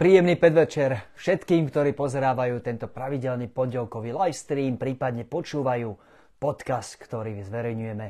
Príjemný 0.00 0.40
predvečer 0.40 1.12
všetkým, 1.12 1.68
ktorí 1.68 1.92
pozerávajú 1.92 2.64
tento 2.64 2.88
pravidelný 2.88 3.52
pondelkový 3.52 4.16
livestream, 4.16 4.80
prípadne 4.80 5.28
počúvajú 5.28 5.92
podcast, 6.40 6.96
ktorý 6.96 7.44
zverejňujeme 7.44 8.06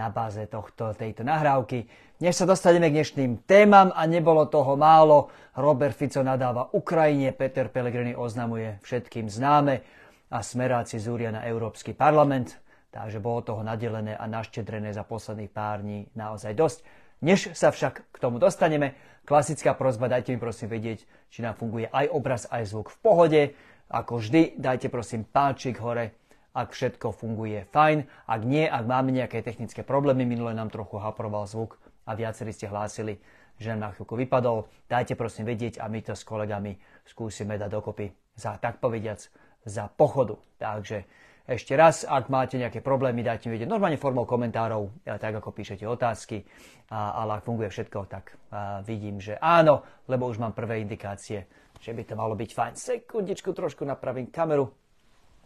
na 0.00 0.08
báze 0.08 0.40
tohto, 0.48 0.96
tejto 0.96 1.28
nahrávky. 1.28 1.84
Než 2.24 2.40
sa 2.40 2.48
dostaneme 2.48 2.88
k 2.88 3.04
dnešným 3.04 3.44
témam 3.44 3.92
a 3.92 4.08
nebolo 4.08 4.48
toho 4.48 4.80
málo, 4.80 5.28
Robert 5.60 5.92
Fico 5.92 6.24
nadáva 6.24 6.72
Ukrajine, 6.72 7.36
Peter 7.36 7.68
Pellegrini 7.68 8.16
oznamuje 8.16 8.80
všetkým 8.80 9.28
známe 9.28 9.84
a 10.32 10.40
smeráci 10.40 10.96
zúria 10.96 11.28
na 11.36 11.44
Európsky 11.44 11.92
parlament, 11.92 12.56
takže 12.88 13.20
bolo 13.20 13.44
toho 13.44 13.60
nadelené 13.60 14.16
a 14.16 14.24
naštedrené 14.24 14.88
za 14.96 15.04
posledných 15.04 15.52
pár 15.52 15.84
dní 15.84 16.08
naozaj 16.16 16.56
dosť. 16.56 16.80
Než 17.24 17.56
sa 17.56 17.72
však 17.72 18.12
k 18.12 18.16
tomu 18.20 18.36
dostaneme, 18.36 18.94
Klasická 19.26 19.74
prozba, 19.74 20.06
dajte 20.06 20.30
mi 20.30 20.38
prosím 20.38 20.70
vedieť, 20.70 21.02
či 21.34 21.42
nám 21.42 21.58
funguje 21.58 21.90
aj 21.90 22.06
obraz, 22.14 22.46
aj 22.46 22.70
zvuk 22.70 22.94
v 22.94 22.98
pohode. 23.02 23.42
Ako 23.90 24.22
vždy, 24.22 24.54
dajte 24.54 24.86
prosím 24.86 25.26
páčik 25.26 25.82
hore, 25.82 26.14
ak 26.54 26.70
všetko 26.70 27.10
funguje 27.10 27.66
fajn. 27.74 28.06
Ak 28.30 28.46
nie, 28.46 28.70
ak 28.70 28.86
máme 28.86 29.10
nejaké 29.10 29.42
technické 29.42 29.82
problémy, 29.82 30.22
minule 30.22 30.54
nám 30.54 30.70
trochu 30.70 31.02
haproval 31.02 31.50
zvuk 31.50 31.74
a 32.06 32.14
viacerí 32.14 32.54
ste 32.54 32.70
hlásili, 32.70 33.18
že 33.58 33.74
nám 33.74 33.90
na 33.90 33.90
chvíľku 33.90 34.14
vypadol. 34.14 34.70
Dajte 34.86 35.18
prosím 35.18 35.50
vedieť 35.50 35.82
a 35.82 35.90
my 35.90 36.06
to 36.06 36.14
s 36.14 36.22
kolegami 36.22 36.78
skúsime 37.02 37.58
dať 37.58 37.66
dokopy 37.66 38.14
za, 38.38 38.62
tak 38.62 38.78
povediac, 38.78 39.26
za 39.66 39.90
pochodu. 39.90 40.38
Takže 40.62 41.02
ešte 41.46 41.78
raz, 41.78 42.02
ak 42.02 42.26
máte 42.26 42.58
nejaké 42.58 42.82
problémy, 42.82 43.22
dajte 43.22 43.46
mi 43.46 43.54
vedieť 43.54 43.70
normálne 43.70 43.96
formou 43.96 44.26
komentárov, 44.26 45.06
tak 45.06 45.38
ako 45.38 45.54
píšete 45.54 45.86
otázky, 45.86 46.42
a, 46.90 47.22
ale 47.22 47.38
ak 47.38 47.46
funguje 47.46 47.70
všetko, 47.70 47.98
tak 48.10 48.34
vidím, 48.82 49.22
že 49.22 49.38
áno, 49.38 49.86
lebo 50.10 50.26
už 50.26 50.42
mám 50.42 50.58
prvé 50.58 50.82
indikácie, 50.82 51.46
že 51.78 51.94
by 51.94 52.02
to 52.02 52.18
malo 52.18 52.34
byť 52.34 52.50
fajn. 52.50 52.72
Sekundičku, 52.74 53.54
trošku 53.54 53.86
napravím 53.86 54.26
kameru, 54.26 54.74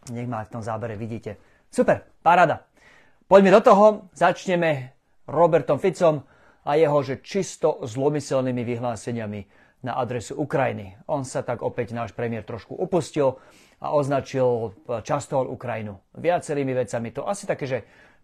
nech 0.09 0.25
ma 0.25 0.41
v 0.41 0.53
tom 0.57 0.65
zábere 0.65 0.97
vidíte. 0.97 1.37
Super, 1.69 2.01
paráda. 2.25 2.65
Poďme 3.29 3.55
do 3.55 3.61
toho, 3.61 3.85
začneme 4.17 4.97
Robertom 5.29 5.79
Ficom 5.79 6.25
a 6.67 6.75
jeho, 6.75 6.99
že 7.05 7.23
čisto 7.23 7.79
zlomyselnými 7.85 8.65
vyhláseniami 8.65 9.41
na 9.81 9.97
adresu 9.97 10.37
Ukrajiny. 10.37 11.01
On 11.09 11.25
sa 11.25 11.41
tak 11.41 11.65
opäť 11.65 11.97
náš 11.97 12.13
premiér 12.13 12.45
trošku 12.45 12.77
upustil 12.77 13.41
a 13.81 13.97
označil 13.97 14.47
e, 14.47 15.01
často 15.01 15.41
Ukrajinu 15.41 15.97
viacerými 16.21 16.77
vecami. 16.77 17.09
To 17.17 17.25
asi 17.25 17.49
také, 17.49 17.65
že 17.65 17.79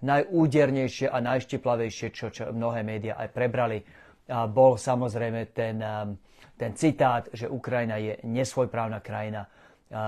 najúdernejšie 0.04 1.08
a 1.08 1.16
najštiplavejšie, 1.24 2.08
čo, 2.12 2.28
čo 2.28 2.52
mnohé 2.52 2.84
médiá 2.84 3.16
aj 3.16 3.32
prebrali, 3.32 3.80
a 4.26 4.44
bol 4.44 4.76
samozrejme 4.76 5.56
ten, 5.56 5.80
e, 5.80 6.12
ten 6.60 6.76
citát, 6.76 7.24
že 7.32 7.48
Ukrajina 7.48 7.96
je 7.96 8.20
nesvojprávna 8.28 9.00
krajina, 9.00 9.48
a, 9.88 9.96
a, 9.96 10.02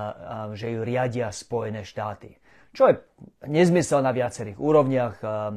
že 0.52 0.74
ju 0.74 0.84
riadia 0.84 1.32
Spojené 1.32 1.86
štáty. 1.86 2.36
Čo 2.76 2.92
je 2.92 2.94
nezmysel 3.48 4.04
na 4.04 4.12
viacerých 4.12 4.60
úrovniach. 4.60 5.16
A, 5.24 5.56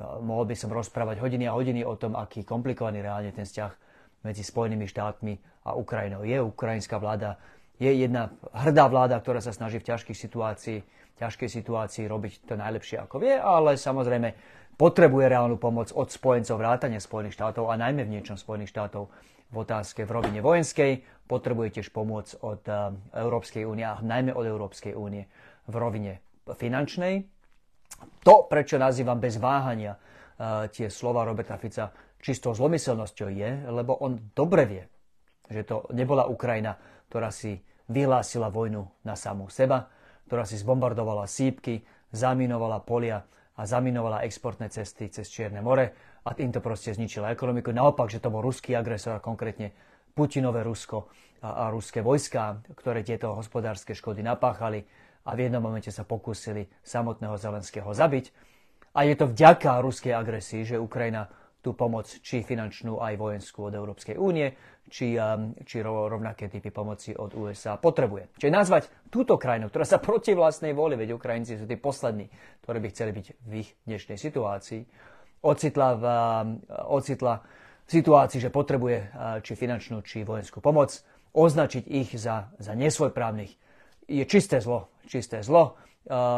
mohol 0.00 0.48
by 0.48 0.56
som 0.56 0.72
rozprávať 0.72 1.20
hodiny 1.20 1.44
a 1.44 1.52
hodiny 1.52 1.84
o 1.84 1.92
tom, 1.92 2.16
aký 2.16 2.40
komplikovaný 2.40 3.04
reálne 3.04 3.36
ten 3.36 3.44
vzťah 3.44 3.89
medzi 4.20 4.44
Spojenými 4.44 4.86
štátmi 4.88 5.64
a 5.64 5.76
Ukrajinou 5.76 6.24
je. 6.24 6.40
Ukrajinská 6.40 6.96
vláda 7.00 7.40
je 7.80 7.88
jedna 7.88 8.28
hrdá 8.52 8.86
vláda, 8.92 9.16
ktorá 9.16 9.40
sa 9.40 9.56
snaží 9.56 9.80
v 9.80 9.88
ťažkej 9.88 10.16
situácii, 10.16 10.78
ťažkej 11.16 11.48
situácii 11.48 12.04
robiť 12.04 12.44
to 12.44 12.54
najlepšie 12.60 13.00
ako 13.00 13.24
vie, 13.24 13.32
ale 13.36 13.80
samozrejme 13.80 14.36
potrebuje 14.76 15.28
reálnu 15.28 15.56
pomoc 15.56 15.92
od 15.92 16.08
spojencov 16.12 16.56
vrátane 16.60 17.00
Spojených 17.00 17.36
štátov 17.36 17.68
a 17.68 17.80
najmä 17.80 18.04
v 18.04 18.20
niečom 18.20 18.36
Spojených 18.36 18.72
štátov 18.72 19.12
v 19.50 19.56
otázke 19.56 20.04
v 20.04 20.10
rovine 20.12 20.40
vojenskej. 20.40 21.04
Potrebuje 21.28 21.80
tiež 21.80 21.88
pomoc 21.92 22.32
od 22.40 22.64
uh, 22.68 22.92
Európskej 23.12 23.68
únie 23.68 23.84
a 23.84 24.00
najmä 24.00 24.32
od 24.32 24.44
Európskej 24.44 24.96
únie 24.96 25.28
v 25.68 25.74
rovine 25.76 26.24
finančnej. 26.48 27.28
To, 28.24 28.48
prečo 28.48 28.80
nazývam 28.80 29.20
bez 29.20 29.36
váhania 29.36 29.96
uh, 29.96 30.68
tie 30.72 30.88
slova 30.88 31.28
Roberta 31.28 31.60
Fica 31.60 31.92
čistou 32.20 32.52
zlomyselnosťou 32.52 33.28
je, 33.32 33.50
lebo 33.68 33.96
on 33.96 34.20
dobre 34.36 34.64
vie, 34.68 34.84
že 35.48 35.66
to 35.66 35.88
nebola 35.90 36.28
Ukrajina, 36.28 36.76
ktorá 37.08 37.32
si 37.32 37.58
vyhlásila 37.90 38.52
vojnu 38.52 38.86
na 39.02 39.18
samú 39.18 39.50
seba, 39.50 39.90
ktorá 40.30 40.46
si 40.46 40.60
zbombardovala 40.60 41.26
sípky, 41.26 41.82
zaminovala 42.14 42.86
polia 42.86 43.26
a 43.58 43.66
zaminovala 43.66 44.22
exportné 44.22 44.70
cesty 44.70 45.10
cez 45.10 45.26
Čierne 45.26 45.58
more 45.58 45.90
a 46.22 46.30
týmto 46.36 46.62
proste 46.62 46.94
zničila 46.94 47.34
ekonomiku. 47.34 47.74
Naopak, 47.74 48.06
že 48.12 48.22
to 48.22 48.30
bol 48.30 48.44
ruský 48.44 48.78
agresor, 48.78 49.18
konkrétne 49.18 49.74
Putinové 50.14 50.62
Rusko 50.62 51.10
a, 51.42 51.66
a 51.66 51.74
ruské 51.74 52.04
vojska, 52.04 52.62
ktoré 52.78 53.02
tieto 53.02 53.34
hospodárske 53.34 53.96
škody 53.96 54.22
napáchali 54.22 54.86
a 55.26 55.34
v 55.34 55.50
jednom 55.50 55.60
momente 55.60 55.90
sa 55.90 56.06
pokúsili 56.06 56.70
samotného 56.84 57.34
Zelenského 57.34 57.90
zabiť. 57.90 58.30
A 58.94 59.06
je 59.06 59.14
to 59.14 59.30
vďaka 59.30 59.82
ruskej 59.82 60.14
agresii, 60.14 60.66
že 60.66 60.82
Ukrajina 60.82 61.30
tú 61.60 61.76
pomoc, 61.76 62.08
či 62.24 62.40
finančnú, 62.40 63.00
aj 63.00 63.20
vojenskú 63.20 63.68
od 63.68 63.74
Európskej 63.76 64.16
únie, 64.16 64.56
či, 64.88 65.14
um, 65.14 65.52
či 65.62 65.84
rovnaké 65.84 66.48
typy 66.48 66.72
pomoci 66.72 67.12
od 67.12 67.36
USA 67.36 67.76
potrebuje. 67.76 68.34
Čiže 68.40 68.50
nazvať 68.50 68.82
túto 69.12 69.36
krajinu, 69.36 69.68
ktorá 69.68 69.84
sa 69.84 70.00
proti 70.00 70.32
vlastnej 70.32 70.72
voli, 70.72 70.96
veď 70.96 71.14
Ukrajinci 71.14 71.60
sú 71.60 71.68
tí 71.68 71.76
poslední, 71.76 72.26
ktorí 72.64 72.78
by 72.80 72.88
chceli 72.90 73.10
byť 73.14 73.26
v 73.44 73.52
ich 73.60 73.68
dnešnej 73.84 74.18
situácii, 74.18 74.80
ocitla 75.44 75.88
v, 75.94 76.04
um, 76.04 76.46
ocitla 76.96 77.44
v 77.84 77.90
situácii, 77.92 78.40
že 78.40 78.50
potrebuje 78.50 78.98
uh, 78.98 79.38
či 79.44 79.52
finančnú, 79.54 80.00
či 80.00 80.24
vojenskú 80.24 80.64
pomoc, 80.64 80.96
označiť 81.36 81.84
ich 81.86 82.10
za, 82.16 82.50
za 82.58 82.72
nesvojprávnych, 82.74 83.52
je 84.10 84.24
čisté 84.26 84.58
zlo. 84.58 84.90
Čisté 85.06 85.44
zlo 85.46 85.78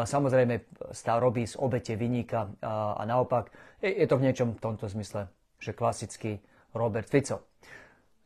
samozrejme 0.07 0.67
stá 0.91 1.23
robí 1.23 1.47
z 1.47 1.55
obete 1.61 1.95
vyníka 1.95 2.51
a 2.63 3.03
naopak 3.07 3.51
je 3.79 4.07
to 4.07 4.19
v 4.19 4.25
niečom 4.27 4.59
v 4.59 4.63
tomto 4.63 4.91
zmysle, 4.91 5.31
že 5.63 5.77
klasický 5.77 6.43
Robert 6.75 7.07
Fico. 7.07 7.47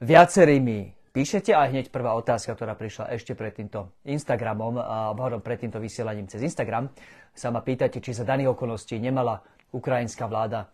Viacerí 0.01 0.61
mi 0.61 0.93
píšete 1.17 1.57
a 1.57 1.65
hneď 1.69 1.89
prvá 1.89 2.13
otázka, 2.17 2.53
ktorá 2.53 2.77
prišla 2.77 3.13
ešte 3.17 3.33
pred 3.33 3.57
týmto 3.57 3.97
Instagramom, 4.05 4.77
a 4.77 5.17
pred 5.41 5.59
týmto 5.65 5.81
vysielaním 5.81 6.29
cez 6.29 6.45
Instagram, 6.45 6.93
sa 7.33 7.49
ma 7.53 7.61
pýtate, 7.61 8.01
či 8.01 8.17
za 8.17 8.25
daných 8.25 8.53
okolností 8.53 8.97
nemala 9.01 9.41
ukrajinská 9.73 10.29
vláda 10.29 10.69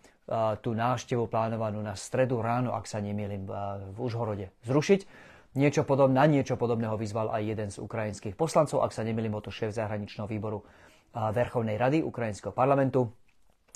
tú 0.62 0.74
návštevu 0.74 1.26
plánovanú 1.26 1.82
na 1.82 1.98
stredu 1.98 2.38
ráno, 2.38 2.74
ak 2.74 2.86
sa 2.86 3.02
nemýlim, 3.02 3.46
v 3.94 3.98
Užhorode 3.98 4.54
zrušiť. 4.62 5.31
Niečo 5.52 5.84
podobné, 5.84 6.16
na 6.16 6.24
niečo 6.24 6.56
podobného 6.56 6.96
vyzval 6.96 7.28
aj 7.28 7.42
jeden 7.44 7.68
z 7.68 7.76
ukrajinských 7.76 8.32
poslancov, 8.40 8.80
ak 8.80 8.96
sa 8.96 9.04
nemýlim, 9.04 9.36
o 9.36 9.44
to 9.44 9.52
šéf 9.52 9.76
zahraničného 9.76 10.24
výboru 10.24 10.64
Verchovnej 11.12 11.76
rady 11.76 12.00
Ukrajinského 12.00 12.56
parlamentu. 12.56 13.12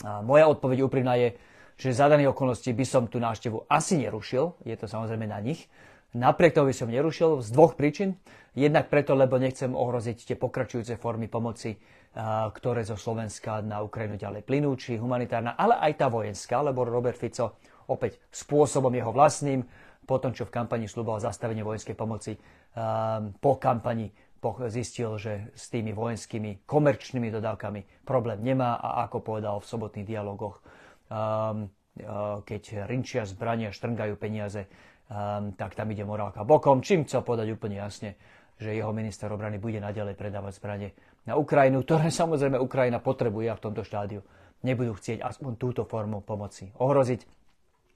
A 0.01 0.25
moja 0.25 0.49
odpoveď 0.49 0.89
úprimná 0.89 1.21
je, 1.21 1.37
že 1.77 1.93
za 1.93 2.09
daných 2.09 2.33
okolností 2.33 2.73
by 2.73 2.85
som 2.89 3.05
tú 3.05 3.21
návštevu 3.21 3.69
asi 3.69 4.01
nerušil, 4.01 4.57
je 4.65 4.77
to 4.81 4.89
samozrejme 4.89 5.29
na 5.29 5.37
nich. 5.45 5.69
Napriek 6.17 6.57
tomu 6.57 6.73
by 6.73 6.77
som 6.81 6.89
nerušil 6.89 7.45
z 7.45 7.49
dvoch 7.53 7.77
príčin. 7.77 8.17
Jednak 8.57 8.89
preto, 8.89 9.13
lebo 9.13 9.37
nechcem 9.37 9.77
ohroziť 9.77 10.33
tie 10.33 10.37
pokračujúce 10.41 10.97
formy 10.97 11.29
pomoci, 11.29 11.77
ktoré 12.57 12.89
zo 12.89 12.97
Slovenska 12.97 13.61
na 13.61 13.85
Ukrajinu 13.85 14.17
ďalej 14.17 14.49
plynú, 14.49 14.73
či 14.81 14.97
humanitárna, 14.97 15.53
ale 15.61 15.77
aj 15.77 15.93
tá 16.01 16.09
vojenská, 16.09 16.65
lebo 16.65 16.89
Robert 16.89 17.21
Fico 17.21 17.61
opäť 17.93 18.17
spôsobom 18.33 18.89
jeho 18.97 19.13
vlastným 19.13 19.61
po 20.07 20.23
tom, 20.23 20.31
čo 20.31 20.47
v 20.47 20.55
kampani 20.55 20.87
slúboval 20.87 21.19
zastavenie 21.19 21.67
vojenskej 21.67 21.99
pomoci, 21.99 22.39
um, 22.39 23.35
po 23.37 23.59
kampani 23.59 24.09
zistil, 24.71 25.19
že 25.19 25.51
s 25.59 25.67
tými 25.75 25.91
vojenskými 25.91 26.63
komerčnými 26.71 27.35
dodávkami 27.35 28.07
problém 28.07 28.39
nemá 28.47 28.79
a 28.79 29.11
ako 29.11 29.19
povedal 29.19 29.59
v 29.59 29.67
sobotných 29.67 30.07
dialogoch, 30.07 30.63
um, 31.11 31.67
uh, 31.99 32.39
keď 32.47 32.87
rinčia 32.87 33.27
zbrania, 33.27 33.75
štrngajú 33.75 34.15
peniaze, 34.15 34.71
um, 35.11 35.51
tak 35.59 35.75
tam 35.75 35.91
ide 35.91 36.07
morálka 36.07 36.47
bokom. 36.47 36.79
Čím 36.79 37.11
chcel 37.11 37.27
povedať 37.27 37.59
úplne 37.59 37.83
jasne, 37.83 38.15
že 38.57 38.71
jeho 38.71 38.95
minister 38.95 39.27
obrany 39.29 39.59
bude 39.59 39.83
naďalej 39.83 40.15
predávať 40.15 40.63
zbranie 40.63 40.89
na 41.27 41.35
Ukrajinu, 41.35 41.83
ktoré 41.83 42.09
samozrejme 42.15 42.57
Ukrajina 42.57 43.03
potrebuje 43.03 43.51
a 43.51 43.59
v 43.59 43.65
tomto 43.67 43.83
štádiu 43.83 44.23
nebudú 44.63 44.97
chcieť 44.97 45.21
aspoň 45.21 45.53
túto 45.59 45.83
formu 45.85 46.23
pomoci 46.23 46.71
ohroziť. 46.79 47.21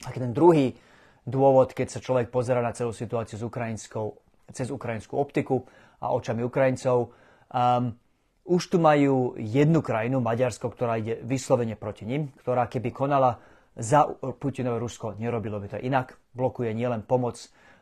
A 0.05 0.09
ten 0.13 0.33
druhý 0.35 0.75
dôvod, 1.27 1.73
keď 1.73 1.99
sa 1.99 2.01
človek 2.01 2.33
pozera 2.33 2.65
na 2.65 2.73
celú 2.73 2.95
situáciu 2.95 3.41
s 3.41 3.45
ukrajinskou, 3.45 4.17
cez 4.51 4.69
ukrajinskú 4.73 5.17
optiku 5.17 5.63
a 6.01 6.13
očami 6.13 6.43
Ukrajincov. 6.43 7.13
Um, 7.51 7.95
už 8.49 8.73
tu 8.73 8.79
majú 8.83 9.39
jednu 9.39 9.85
krajinu, 9.85 10.19
Maďarsko, 10.19 10.73
ktorá 10.73 10.99
ide 10.99 11.23
vyslovene 11.23 11.79
proti 11.79 12.09
nim, 12.09 12.35
ktorá 12.41 12.67
keby 12.67 12.91
konala 12.91 13.39
za 13.79 14.11
Putinové 14.41 14.83
Rusko, 14.83 15.15
nerobilo 15.21 15.63
by 15.63 15.77
to 15.77 15.79
inak. 15.79 16.19
Blokuje 16.35 16.75
nielen 16.75 17.07
pomoc 17.07 17.39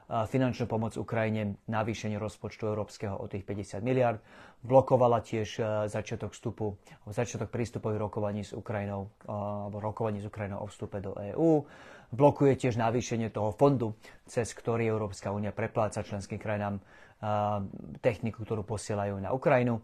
finančnú 0.08 0.64
pomoc 0.64 0.96
Ukrajine, 0.96 1.61
navýšenie 1.69 2.17
rozpočtu 2.17 2.64
európskeho 2.64 3.12
o 3.12 3.29
tých 3.29 3.44
50 3.44 3.85
miliard. 3.85 4.25
Blokovala 4.64 5.20
tiež 5.20 5.61
začiatok 5.93 6.32
vstupu, 6.32 6.81
začiatok 7.06 7.52
prístupových 7.52 8.08
rokovaní 8.08 8.43
s 8.43 8.56
Ukrajinou, 8.56 9.12
alebo 9.29 9.76
rokovaní 9.79 10.25
s 10.25 10.26
Ukrajinou 10.26 10.64
o 10.64 10.67
vstupe 10.67 11.05
do 11.05 11.12
EÚ. 11.12 11.69
Blokuje 12.09 12.57
tiež 12.57 12.81
navýšenie 12.81 13.29
toho 13.29 13.53
fondu, 13.53 13.93
cez 14.25 14.51
ktorý 14.57 14.89
Európska 14.89 15.29
únia 15.29 15.53
prepláca 15.53 16.01
členským 16.01 16.41
krajinám 16.41 16.81
techniku, 18.01 18.47
ktorú 18.47 18.63
posielajú 18.63 19.19
na 19.19 19.35
Ukrajinu. 19.35 19.83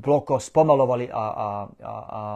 Bloko 0.00 0.40
spomalovali 0.40 1.08
a, 1.08 1.14
a, 1.14 1.24
a, 1.26 1.48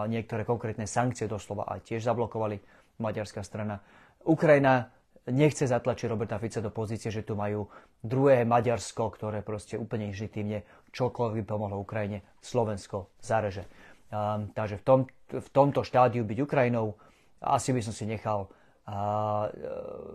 niektoré 0.08 0.44
konkrétne 0.44 0.84
sankcie 0.84 1.28
doslova 1.28 1.68
aj 1.68 1.88
tiež 1.88 2.04
zablokovali 2.04 2.58
maďarská 3.00 3.44
strana. 3.44 3.80
Ukrajina 4.24 4.92
nechce 5.28 5.68
zatlačiť 5.68 6.10
Roberta 6.10 6.40
Fica 6.40 6.60
do 6.60 6.72
pozície, 6.72 7.12
že 7.12 7.24
tu 7.24 7.36
majú 7.36 7.68
druhé 8.00 8.44
Maďarsko, 8.48 9.12
ktoré 9.14 9.44
proste 9.44 9.76
úplne 9.76 10.08
inžitívne 10.10 10.64
čokoľvek 10.96 11.44
by 11.44 11.44
pomohlo 11.44 11.76
Ukrajine, 11.80 12.24
Slovensko 12.40 13.12
zareže. 13.20 13.68
Um, 14.10 14.50
takže 14.50 14.80
v, 14.80 14.84
tom, 14.84 15.00
v 15.30 15.48
tomto 15.54 15.86
štádiu 15.86 16.26
byť 16.26 16.38
Ukrajinou 16.42 16.98
asi 17.40 17.72
by 17.72 17.80
som 17.80 17.96
si 17.96 18.04
nechal 18.04 18.48
uh, 18.48 19.48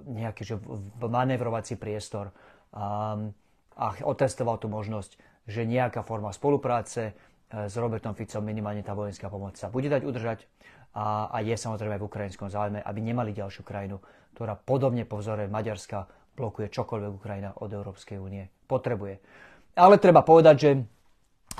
nejaký 0.05 0.41
že 0.45 0.55
manevrovací 1.01 1.75
priestor 1.75 2.29
um, 2.71 3.33
a 3.75 3.85
otestoval 4.05 4.61
tú 4.61 4.69
možnosť, 4.69 5.17
že 5.49 5.67
nejaká 5.67 6.05
forma 6.05 6.29
spolupráce 6.31 7.13
uh, 7.13 7.65
s 7.65 7.73
Robertom 7.75 8.13
Ficom, 8.13 8.45
minimálne 8.45 8.85
tá 8.85 8.93
vojenská 8.93 9.27
pomoc 9.27 9.57
sa 9.57 9.73
bude 9.73 9.89
dať 9.89 10.05
udržať 10.05 10.39
a, 10.95 11.27
a 11.27 11.37
je 11.43 11.57
samozrejme 11.59 11.99
v 11.99 12.07
ukrajinskom 12.07 12.47
záujme, 12.47 12.79
aby 12.79 12.99
nemali 13.03 13.35
ďalšiu 13.35 13.67
krajinu, 13.67 13.99
ktorá 14.37 14.55
podobne 14.55 15.03
po 15.03 15.19
vzore 15.19 15.51
Maďarska 15.51 16.07
blokuje 16.35 16.71
čokoľvek 16.71 17.11
Ukrajina 17.11 17.51
od 17.59 17.71
Európskej 17.71 18.19
únie 18.19 18.47
potrebuje. 18.67 19.19
Ale 19.75 19.99
treba 19.99 20.23
povedať, 20.23 20.55
že 20.55 20.71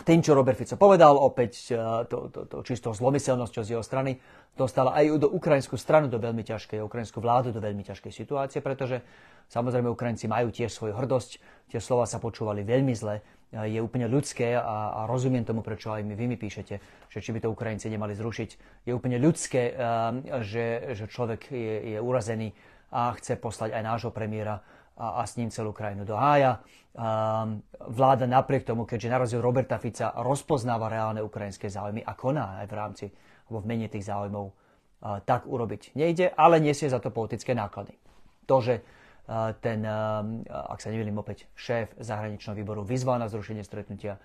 tým, 0.03 0.19
čo 0.19 0.35
Robert 0.35 0.59
Fico 0.59 0.75
povedal, 0.75 1.15
opäť 1.15 1.71
e, 1.71 1.79
to, 2.11 2.27
to, 2.27 2.43
to 2.51 2.57
čistou 2.67 2.91
zlomyselnosťou 2.91 3.63
z 3.63 3.69
jeho 3.77 3.83
strany, 3.85 4.19
dostala 4.59 4.91
aj 4.91 5.23
do 5.23 5.31
ukrajinskú 5.31 5.79
stranu 5.79 6.11
do 6.11 6.19
veľmi 6.19 6.43
ťažkej, 6.43 6.83
ukrajinskú 6.83 7.23
vládu 7.23 7.55
do 7.55 7.63
veľmi 7.63 7.79
ťažkej 7.87 8.11
situácie, 8.11 8.59
pretože 8.59 8.99
samozrejme 9.47 9.87
Ukrajinci 9.87 10.27
majú 10.27 10.51
tiež 10.51 10.73
svoju 10.75 10.99
hrdosť, 10.99 11.39
tie 11.71 11.79
slova 11.79 12.03
sa 12.03 12.19
počúvali 12.19 12.67
veľmi 12.67 12.91
zle, 12.91 13.23
e, 13.55 13.71
je 13.71 13.79
úplne 13.79 14.11
ľudské 14.11 14.59
a, 14.59 14.91
a 14.91 15.01
rozumiem 15.07 15.47
tomu, 15.47 15.63
prečo 15.63 15.95
aj 15.95 16.03
my, 16.03 16.11
vy 16.11 16.25
mi 16.27 16.35
píšete, 16.35 16.75
že 17.07 17.19
či 17.23 17.31
by 17.31 17.39
to 17.47 17.53
Ukrajinci 17.55 17.87
nemali 17.87 18.19
zrušiť. 18.19 18.49
Je 18.83 18.91
úplne 18.91 19.15
ľudské, 19.15 19.71
e, 19.71 20.43
že, 20.43 20.91
že 20.91 21.05
človek 21.07 21.47
je, 21.55 21.95
je 21.95 21.97
urazený 22.03 22.51
a 22.91 23.15
chce 23.15 23.39
poslať 23.39 23.75
aj 23.75 23.83
nášho 23.83 24.11
premiéra 24.11 24.59
a, 24.97 25.19
a 25.19 25.27
s 25.27 25.35
ním 25.35 25.51
celú 25.51 25.75
krajinu 25.75 26.07
do 26.07 26.15
hája. 26.15 26.63
Um, 26.95 27.59
vláda 27.91 28.23
napriek 28.23 28.63
tomu, 28.63 28.87
keďže 28.87 29.11
na 29.11 29.19
rozdiel 29.19 29.43
Roberta 29.43 29.75
Fica 29.75 30.15
rozpoznáva 30.15 30.87
reálne 30.87 31.19
ukrajinské 31.19 31.67
záujmy 31.67 31.99
a 32.07 32.15
koná 32.15 32.63
aj 32.63 32.67
v 32.71 32.73
rámci 32.73 33.05
alebo 33.45 33.59
v 33.61 33.67
mene 33.67 33.87
tých 33.91 34.07
záujmov, 34.07 34.45
uh, 34.47 35.19
tak 35.27 35.43
urobiť 35.43 35.91
nejde, 35.99 36.31
ale 36.31 36.63
nesie 36.63 36.87
za 36.87 37.03
to 37.03 37.11
politické 37.11 37.51
náklady. 37.51 37.99
To, 38.47 38.63
že 38.63 38.79
uh, 38.79 39.51
ten, 39.59 39.83
uh, 39.83 40.23
ak 40.47 40.79
sa 40.79 40.87
nevilím 40.87 41.19
opäť, 41.19 41.51
šéf 41.59 41.91
zahraničného 41.99 42.55
výboru 42.55 42.87
vyzval 42.87 43.19
na 43.19 43.27
zrušenie 43.27 43.67
stretnutia, 43.67 44.15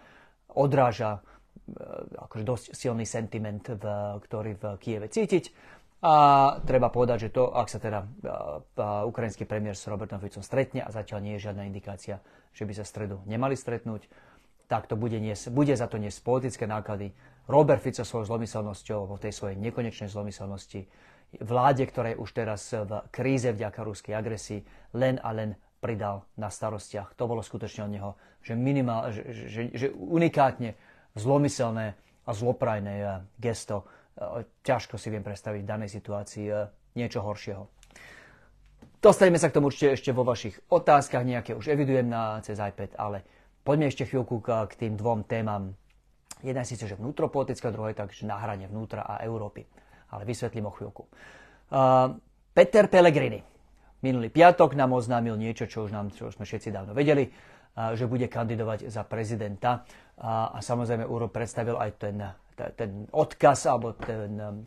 odráža 0.55 1.23
akože 2.19 2.45
dosť 2.47 2.67
silný 2.75 3.07
sentiment, 3.07 3.63
v, 3.63 3.85
ktorý 4.23 4.59
v 4.59 4.65
Kieve 4.79 5.07
cítiť 5.07 5.51
a 6.01 6.13
treba 6.65 6.89
povedať, 6.89 7.29
že 7.29 7.35
to, 7.37 7.53
ak 7.53 7.69
sa 7.69 7.77
teda 7.77 8.09
ukrajinský 9.05 9.45
premiér 9.45 9.77
s 9.77 9.85
Robertom 9.85 10.17
Ficom 10.17 10.41
stretne 10.41 10.81
a 10.81 10.89
zatiaľ 10.89 11.21
nie 11.21 11.37
je 11.37 11.53
žiadna 11.53 11.69
indikácia, 11.69 12.25
že 12.57 12.65
by 12.65 12.73
sa 12.73 12.89
stredu 12.89 13.21
nemali 13.29 13.53
stretnúť, 13.53 14.09
tak 14.65 14.89
to 14.89 14.97
bude, 14.97 15.21
nies, 15.21 15.53
bude 15.53 15.77
za 15.77 15.85
to 15.93 16.01
niesť 16.01 16.25
politické 16.25 16.65
náklady. 16.65 17.13
Robert 17.53 17.85
Fico 17.85 18.01
svojou 18.01 18.33
zlomyselnosťou, 18.33 19.13
vo 19.13 19.21
tej 19.21 19.37
svojej 19.37 19.61
nekonečnej 19.61 20.09
zlomyselnosti, 20.09 20.89
vláde, 21.45 21.85
ktorá 21.85 22.17
je 22.17 22.21
už 22.23 22.31
teraz 22.33 22.73
v 22.73 23.05
kríze 23.13 23.53
vďaka 23.53 23.85
ruskej 23.85 24.17
agresii, 24.17 24.65
len 24.97 25.21
a 25.21 25.37
len 25.37 25.53
pridal 25.85 26.25
na 26.41 26.49
starostiach. 26.49 27.13
To 27.21 27.29
bolo 27.29 27.45
skutočne 27.45 27.85
od 27.85 27.93
neho, 27.93 28.11
že, 28.41 28.57
minimál, 28.57 29.13
že, 29.13 29.27
že, 29.53 29.63
že 29.75 29.87
unikátne 29.93 30.79
zlomyselné 31.13 31.93
a 32.25 32.31
zloprajné 32.33 32.95
eh, 33.05 33.09
gesto 33.37 33.85
E, 33.85 34.00
ťažko 34.63 35.01
si 35.01 35.09
viem 35.09 35.25
predstaviť 35.25 35.61
v 35.65 35.71
danej 35.71 35.91
situácii 35.97 36.47
e, 36.49 36.55
niečo 36.97 37.25
horšieho. 37.25 37.65
Dostaneme 39.01 39.41
sa 39.41 39.49
k 39.49 39.57
tomu 39.57 39.73
určite 39.73 39.97
ešte 39.97 40.13
vo 40.13 40.29
vašich 40.29 40.61
otázkach, 40.69 41.25
nejaké 41.25 41.57
už 41.57 41.73
evidujem 41.73 42.05
na 42.05 42.37
cez 42.45 42.61
iPad, 42.61 43.01
ale 43.01 43.25
poďme 43.65 43.89
ešte 43.89 44.05
chvíľku 44.05 44.45
k, 44.45 44.69
k 44.69 44.73
tým 44.77 45.01
dvom 45.01 45.25
témam. 45.25 45.73
Jedna 46.45 46.65
je 46.65 46.77
síce, 46.77 46.85
že 46.85 47.01
vnútropolitická, 47.01 47.73
druhá 47.73 47.93
je 47.93 48.01
takže 48.01 48.29
na 48.29 48.37
hrane 48.37 48.69
vnútra 48.69 49.05
a 49.05 49.25
Európy. 49.25 49.65
Ale 50.13 50.29
vysvetlím 50.29 50.69
o 50.69 50.73
chvíľku. 50.73 51.09
Uh, 51.73 52.17
Peter 52.53 52.89
Pellegrini. 52.93 53.41
Minulý 54.01 54.33
piatok 54.33 54.73
nám 54.77 54.97
oznámil 54.97 55.37
niečo, 55.37 55.69
čo 55.69 55.85
už, 55.85 55.93
nám, 55.93 56.13
čo 56.13 56.33
už 56.33 56.41
sme 56.41 56.49
všetci 56.49 56.73
dávno 56.73 56.97
vedeli, 56.97 57.29
uh, 57.29 57.93
že 57.97 58.09
bude 58.09 58.29
kandidovať 58.29 58.89
za 58.89 59.05
prezidenta. 59.05 59.85
Uh, 60.17 60.57
a 60.57 60.59
samozrejme 60.61 61.09
Uro 61.09 61.29
predstavil 61.33 61.77
aj 61.81 61.91
ten 62.01 62.17
ten 62.77 63.09
odkaz 63.11 63.67
alebo 63.67 63.97
ten 63.97 64.33
um, 64.37 64.67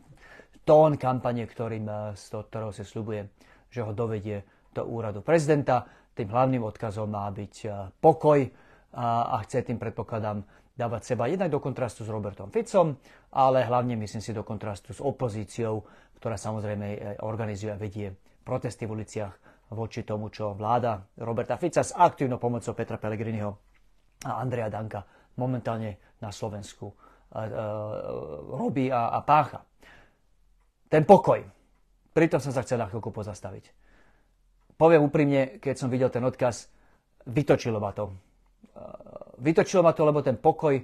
tón 0.65 0.97
kampane, 0.97 1.45
ktorým, 1.45 1.85
uh, 1.85 2.11
z 2.17 2.43
ktorého 2.49 2.71
si 2.73 2.83
slubuje, 2.87 3.29
že 3.69 3.85
ho 3.85 3.91
dovedie 3.93 4.43
do 4.73 4.85
úradu 4.89 5.21
prezidenta. 5.21 5.85
Tým 6.13 6.29
hlavným 6.29 6.61
odkazom 6.65 7.09
má 7.09 7.29
byť 7.29 7.55
uh, 7.69 7.89
pokoj 7.97 8.41
a, 8.93 9.33
a 9.33 9.41
chce 9.45 9.65
tým, 9.65 9.81
predpokladám, 9.81 10.45
dávať 10.73 11.13
seba 11.13 11.29
jednak 11.29 11.53
do 11.53 11.61
kontrastu 11.61 12.01
s 12.01 12.09
Robertom 12.09 12.49
Ficom, 12.49 12.97
ale 13.37 13.65
hlavne 13.65 13.93
myslím 13.97 14.21
si 14.21 14.33
do 14.33 14.41
kontrastu 14.41 14.93
s 14.93 15.01
opozíciou, 15.01 15.85
ktorá 16.17 16.37
samozrejme 16.37 16.87
eh, 16.89 16.97
organizuje 17.21 17.71
a 17.73 17.77
vedie 17.77 18.09
protesty 18.41 18.89
v 18.89 19.01
uliciach 19.01 19.33
voči 19.73 20.05
tomu, 20.05 20.29
čo 20.29 20.53
vláda 20.53 21.01
Roberta 21.21 21.57
Fica 21.57 21.81
s 21.81 21.93
aktívnou 21.93 22.37
pomocou 22.37 22.73
Petra 22.77 22.97
Pellegriniho 22.97 23.49
a 24.25 24.41
Andreja 24.41 24.69
Danka 24.69 25.01
momentálne 25.37 26.17
na 26.21 26.29
Slovensku 26.29 26.93
robí 28.53 28.94
a, 28.94 29.09
a 29.18 29.19
pácha. 29.25 29.65
Ten 30.88 31.03
pokoj. 31.03 31.41
Pritom 32.13 32.38
som 32.38 32.53
sa 32.53 32.62
chcel 32.62 32.77
na 32.77 32.85
chvíľku 32.85 33.09
pozastaviť. 33.09 33.74
Poviem 34.77 35.01
úprimne, 35.06 35.57
keď 35.57 35.75
som 35.77 35.89
videl 35.89 36.13
ten 36.13 36.21
odkaz, 36.21 36.69
vytočilo 37.25 37.81
ma 37.81 37.89
to. 37.94 38.13
Vytočilo 39.41 39.81
ma 39.81 39.97
to, 39.97 40.06
lebo 40.06 40.21
ten 40.21 40.38
pokoj 40.38 40.77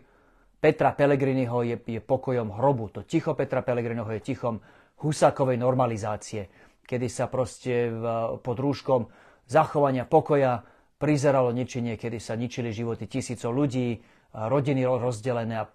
Petra 0.60 0.92
Pellegriniho 0.92 1.64
je, 1.64 1.78
je 1.86 2.02
pokojom 2.02 2.58
hrobu. 2.58 2.90
To 2.98 3.02
ticho 3.06 3.38
Petra 3.38 3.62
Pellegriniho 3.62 4.10
je 4.18 4.26
tichom 4.26 4.58
husákovej 5.00 5.56
normalizácie, 5.56 6.50
kedy 6.84 7.08
sa 7.08 7.32
proste 7.32 7.88
v, 7.88 8.04
pod 8.44 8.58
rúškom 8.60 9.08
zachovania 9.48 10.04
pokoja 10.04 10.60
prizeralo 11.00 11.56
ničenie, 11.56 11.96
kedy 11.96 12.20
sa 12.20 12.36
ničili 12.36 12.76
životy 12.76 13.08
tisícov 13.08 13.56
ľudí, 13.56 13.96
rodiny 14.30 14.86
rozdelené, 14.86 15.66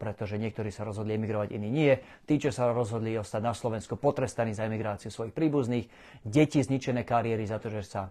pretože 0.00 0.40
niektorí 0.40 0.72
sa 0.72 0.88
rozhodli 0.88 1.20
emigrovať, 1.20 1.52
iní 1.52 1.68
nie. 1.68 1.92
Tí, 2.24 2.40
čo 2.40 2.48
sa 2.48 2.72
rozhodli 2.72 3.12
ostať 3.20 3.42
na 3.44 3.52
Slovensku, 3.52 4.00
potrestaní 4.00 4.56
za 4.56 4.64
emigráciu 4.64 5.12
svojich 5.12 5.36
príbuzných, 5.36 5.86
deti 6.24 6.64
zničené 6.64 7.04
kariéry 7.04 7.44
za 7.44 7.60
to, 7.60 7.68
že 7.68 7.84
sa 7.84 8.08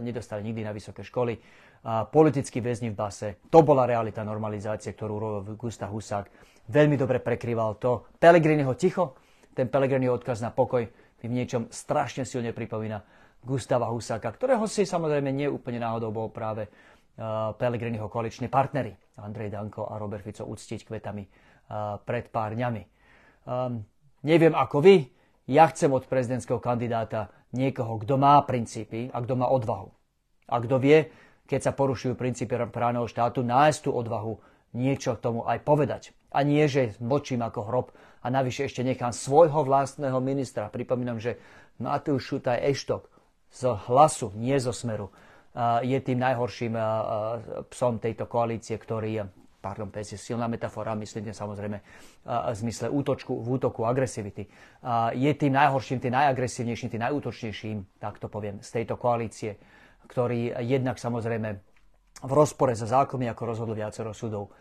nedostali 0.00 0.40
nikdy 0.40 0.64
na 0.64 0.72
vysoké 0.72 1.04
školy, 1.04 1.36
politickí 2.08 2.64
väzni 2.64 2.90
v 2.90 2.96
base. 2.96 3.28
To 3.52 3.60
bola 3.60 3.84
realita 3.84 4.24
normalizácie, 4.24 4.96
ktorú 4.96 5.12
urobil 5.20 5.54
Gustav 5.60 5.92
Husák. 5.92 6.26
Veľmi 6.72 6.96
dobre 6.96 7.20
prekrýval 7.20 7.76
to. 7.76 8.08
Pelegriniho 8.16 8.72
ticho, 8.74 9.14
ten 9.52 9.68
Pelegriniho 9.68 10.16
odkaz 10.16 10.40
na 10.40 10.50
pokoj 10.50 10.82
mi 11.22 11.26
v 11.28 11.36
niečom 11.42 11.68
strašne 11.68 12.24
silne 12.24 12.50
pripomína 12.56 13.04
Gustava 13.46 13.86
Husáka, 13.92 14.34
ktorého 14.34 14.66
si 14.66 14.82
samozrejme 14.82 15.30
nie 15.30 15.46
úplne 15.46 15.78
náhodou 15.78 16.10
bol 16.10 16.28
práve 16.34 16.66
Pelegriniho 17.56 18.08
koaliční 18.08 18.48
partnery 18.48 18.96
Andrej 19.16 19.50
Danko 19.50 19.88
a 19.88 19.96
Robert 19.96 20.20
Fico 20.22 20.44
uctiť 20.44 20.84
kvetami 20.84 21.24
pred 22.04 22.28
pár 22.28 22.52
dňami. 22.52 22.82
Um, 23.46 23.82
neviem 24.22 24.52
ako 24.52 24.84
vy, 24.84 25.08
ja 25.48 25.70
chcem 25.70 25.88
od 25.90 26.04
prezidentského 26.04 26.60
kandidáta 26.60 27.30
niekoho, 27.54 27.96
kto 28.02 28.18
má 28.20 28.42
princípy 28.42 29.08
a 29.10 29.22
kto 29.22 29.34
má 29.38 29.48
odvahu. 29.48 29.90
A 30.50 30.60
kto 30.60 30.76
vie, 30.76 31.08
keď 31.46 31.70
sa 31.70 31.72
porušujú 31.72 32.18
princípy 32.18 32.58
právneho 32.70 33.06
štátu, 33.06 33.46
nájsť 33.46 33.80
tú 33.86 33.90
odvahu 33.94 34.38
niečo 34.76 35.16
k 35.16 35.22
tomu 35.22 35.40
aj 35.46 35.62
povedať. 35.64 36.02
A 36.34 36.44
nie, 36.44 36.66
že 36.68 36.98
močím 37.00 37.40
ako 37.40 37.60
hrob 37.64 37.86
a 38.20 38.26
navyše 38.28 38.68
ešte 38.68 38.84
nechám 38.84 39.14
svojho 39.14 39.64
vlastného 39.64 40.20
ministra. 40.20 40.68
Pripomínam, 40.68 41.16
že 41.16 41.40
Matúš 41.80 42.28
Šutaj 42.28 42.60
Eštok 42.60 43.08
z 43.48 43.72
hlasu, 43.88 44.34
nie 44.36 44.58
zo 44.60 44.74
smeru, 44.74 45.14
je 45.82 45.98
tým 46.04 46.18
najhorším 46.20 46.76
psom 47.72 47.96
tejto 47.96 48.28
koalície, 48.28 48.76
ktorý 48.76 49.24
pardon, 49.56 49.90
pes 49.90 50.14
je 50.14 50.20
silná 50.20 50.46
metafora, 50.46 50.94
myslím 50.94 51.34
samozrejme 51.34 51.78
v 52.22 52.54
zmysle 52.54 52.86
útočku, 52.86 53.34
v 53.34 53.48
útoku 53.58 53.82
agresivity, 53.82 54.46
je 55.10 55.32
tým 55.34 55.58
najhorším, 55.58 55.98
tým 55.98 56.14
najagresívnejším, 56.14 56.88
tým 56.94 57.02
najútočnejším, 57.02 57.98
tak 57.98 58.22
to 58.22 58.30
poviem, 58.30 58.62
z 58.62 58.68
tejto 58.70 58.94
koalície, 58.94 59.58
ktorý 60.06 60.54
jednak 60.62 61.02
samozrejme 61.02 61.48
v 62.22 62.32
rozpore 62.32 62.78
za 62.78 62.86
zákonmi, 62.86 63.26
ako 63.26 63.42
rozhodlo 63.42 63.74
viacero 63.74 64.14
súdov, 64.14 64.54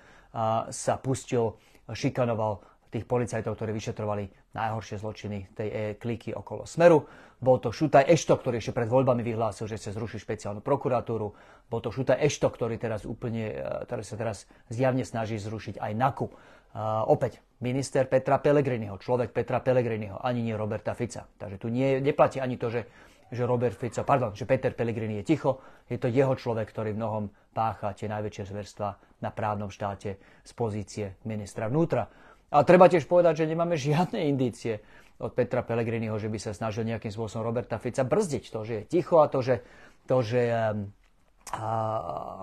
sa 0.74 0.98
pustil, 0.98 1.54
šikanoval 1.86 2.75
tých 2.96 3.04
policajtov, 3.04 3.60
ktorí 3.60 3.76
vyšetrovali 3.76 4.56
najhoršie 4.56 5.04
zločiny 5.04 5.52
tej 5.52 5.68
e 5.68 5.82
kliky 6.00 6.32
okolo 6.32 6.64
Smeru. 6.64 7.04
Bol 7.44 7.60
to 7.60 7.76
Šutaj 7.76 8.08
Eštok, 8.08 8.40
ktorý 8.40 8.64
ešte 8.64 8.72
pred 8.72 8.88
voľbami 8.88 9.20
vyhlásil, 9.20 9.68
že 9.68 9.76
chce 9.76 9.92
zrušiť 10.00 10.20
špeciálnu 10.24 10.64
prokuratúru. 10.64 11.36
Bol 11.68 11.82
to 11.84 11.92
Šutaj 11.92 12.24
Eštok, 12.24 12.56
ktorý 12.56 12.80
teraz 12.80 13.04
úplne, 13.04 13.52
e, 13.52 13.84
ktorý 13.84 14.04
sa 14.08 14.16
teraz 14.16 14.48
zjavne 14.72 15.04
snaží 15.04 15.36
zrušiť 15.36 15.84
aj 15.84 15.92
NAKU. 15.92 16.28
Uh, 16.76 17.08
opäť, 17.08 17.40
minister 17.64 18.04
Petra 18.04 18.36
Pellegriniho, 18.36 19.00
človek 19.00 19.32
Petra 19.32 19.64
Pellegriniho, 19.64 20.20
ani 20.20 20.44
nie 20.44 20.60
Roberta 20.60 20.92
Fica. 20.92 21.24
Takže 21.24 21.56
tu 21.56 21.72
nie, 21.72 22.04
neplatí 22.04 22.44
ani 22.44 22.60
to, 22.60 22.68
že, 22.68 22.84
že 23.32 23.48
Robert 23.48 23.80
Fico, 23.80 24.04
pardon, 24.04 24.36
že 24.36 24.44
Peter 24.44 24.76
Pellegrini 24.76 25.24
je 25.24 25.28
ticho. 25.32 25.64
Je 25.88 25.96
to 25.96 26.12
jeho 26.12 26.36
človek, 26.36 26.68
ktorý 26.68 26.92
v 26.92 27.00
mnohom 27.00 27.24
pácha 27.56 27.96
tie 27.96 28.12
najväčšie 28.12 28.52
zverstva 28.52 28.92
na 29.24 29.32
právnom 29.32 29.72
štáte 29.72 30.20
z 30.20 30.52
pozície 30.52 31.16
ministra 31.24 31.72
vnútra. 31.72 32.12
A 32.54 32.62
treba 32.62 32.86
tiež 32.86 33.10
povedať, 33.10 33.44
že 33.44 33.50
nemáme 33.50 33.74
žiadne 33.74 34.30
indície 34.30 34.84
od 35.18 35.32
Petra 35.32 35.64
Pellegriniho, 35.64 36.20
že 36.20 36.28
by 36.28 36.38
sa 36.38 36.52
snažil 36.52 36.84
nejakým 36.86 37.10
spôsobom 37.10 37.48
Roberta 37.48 37.80
Fica 37.80 38.04
brzdiť. 38.04 38.44
To, 38.52 38.62
že 38.68 38.74
je 38.80 38.84
ticho 38.86 39.24
a 39.24 39.32
to, 39.32 39.40
že, 39.40 39.64
to, 40.06 40.18
že 40.22 40.42
a, 40.52 40.76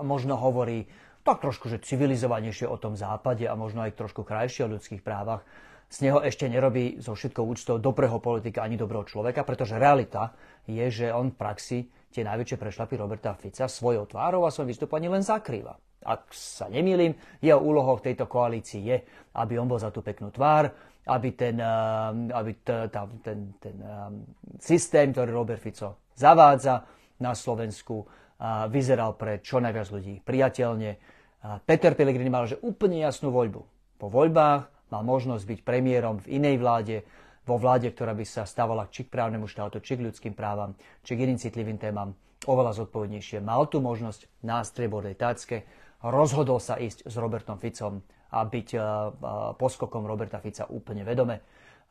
možno 0.03 0.35
hovorí 0.41 0.89
tak 1.23 1.39
trošku, 1.39 1.71
že 1.71 1.85
civilizovanejšie 1.85 2.67
o 2.67 2.81
tom 2.81 2.99
západe 2.99 3.47
a 3.47 3.55
možno 3.55 3.87
aj 3.87 3.95
trošku 3.95 4.27
krajšie 4.27 4.67
o 4.67 4.73
ľudských 4.75 5.05
právach, 5.05 5.47
z 5.93 6.09
neho 6.09 6.25
ešte 6.25 6.49
nerobí 6.49 7.05
so 7.05 7.13
všetkou 7.13 7.45
úctou 7.45 7.77
dobrého 7.77 8.17
politika 8.17 8.65
ani 8.65 8.81
dobrého 8.81 9.05
človeka, 9.05 9.45
pretože 9.45 9.77
realita 9.77 10.33
je, 10.65 10.89
že 10.89 11.07
on 11.13 11.29
v 11.29 11.37
praxi 11.37 11.79
tie 12.09 12.25
najväčšie 12.25 12.57
prešlapy 12.57 12.97
Roberta 12.97 13.37
Fica 13.37 13.69
svojou 13.69 14.09
tvárou 14.09 14.49
a 14.49 14.51
svojim 14.51 14.73
vystúpaním 14.73 15.13
len 15.13 15.21
zakrýva 15.21 15.77
ak 16.05 16.31
sa 16.35 16.67
nemýlim, 16.69 17.15
jeho 17.39 17.59
úlohou 17.59 17.99
v 17.99 18.13
tejto 18.13 18.27
koalícii 18.27 18.83
je, 18.83 18.97
aby 19.39 19.57
on 19.59 19.71
bol 19.71 19.79
za 19.79 19.95
tú 19.95 20.03
peknú 20.05 20.35
tvár, 20.35 20.71
aby 21.09 21.35
ten, 21.35 21.57
eh, 21.59 22.35
aby 22.35 22.53
t, 22.63 22.69
tá, 22.91 23.07
ten, 23.23 23.59
ten 23.59 23.77
um, 23.83 24.23
systém, 24.59 25.11
ktorý 25.11 25.31
Robert 25.35 25.63
Fico 25.63 26.13
zavádza 26.15 26.85
na 27.19 27.33
Slovensku, 27.33 28.03
uh, 28.03 28.07
vyzeral 28.67 29.15
pre 29.15 29.39
čo 29.39 29.63
najviac 29.63 29.89
ľudí 29.95 30.15
priateľne. 30.23 30.99
Peter 31.67 31.95
Pellegrini 31.95 32.31
mal 32.31 32.47
že 32.47 32.59
úplne 32.63 33.03
jasnú 33.03 33.31
voľbu. 33.31 33.63
Po 33.99 34.07
voľbách 34.11 34.91
mal 34.91 35.03
možnosť 35.03 35.45
byť 35.47 35.61
premiérom 35.63 36.19
v 36.23 36.43
inej 36.43 36.57
vláde, 36.59 36.97
vo 37.43 37.59
vláde, 37.59 37.91
ktorá 37.91 38.15
by 38.15 38.23
sa 38.23 38.47
stávala 38.47 38.87
či 38.91 39.07
k 39.07 39.15
právnemu 39.15 39.51
štátu, 39.51 39.83
či 39.83 39.99
k 39.99 40.07
ľudským 40.07 40.35
právam, 40.35 40.79
či 41.03 41.19
k 41.19 41.27
iným 41.27 41.43
citlivým 41.43 41.79
témam 41.79 42.15
oveľa 42.47 42.83
zodpovednejšie. 42.83 43.43
Mal 43.43 43.67
tu 43.67 43.83
možnosť 43.83 44.27
na 44.47 44.63
striebodej 44.63 45.19
tácke 45.19 45.67
rozhodol 46.03 46.59
sa 46.59 46.79
ísť 46.79 47.07
s 47.07 47.15
Robertom 47.19 47.59
Ficom 47.59 48.03
a 48.33 48.43
byť 48.43 48.69
uh, 48.75 48.83
poskokom 49.55 50.09
Roberta 50.09 50.41
Fica 50.41 50.67
úplne 50.67 51.05
vedome. 51.07 51.43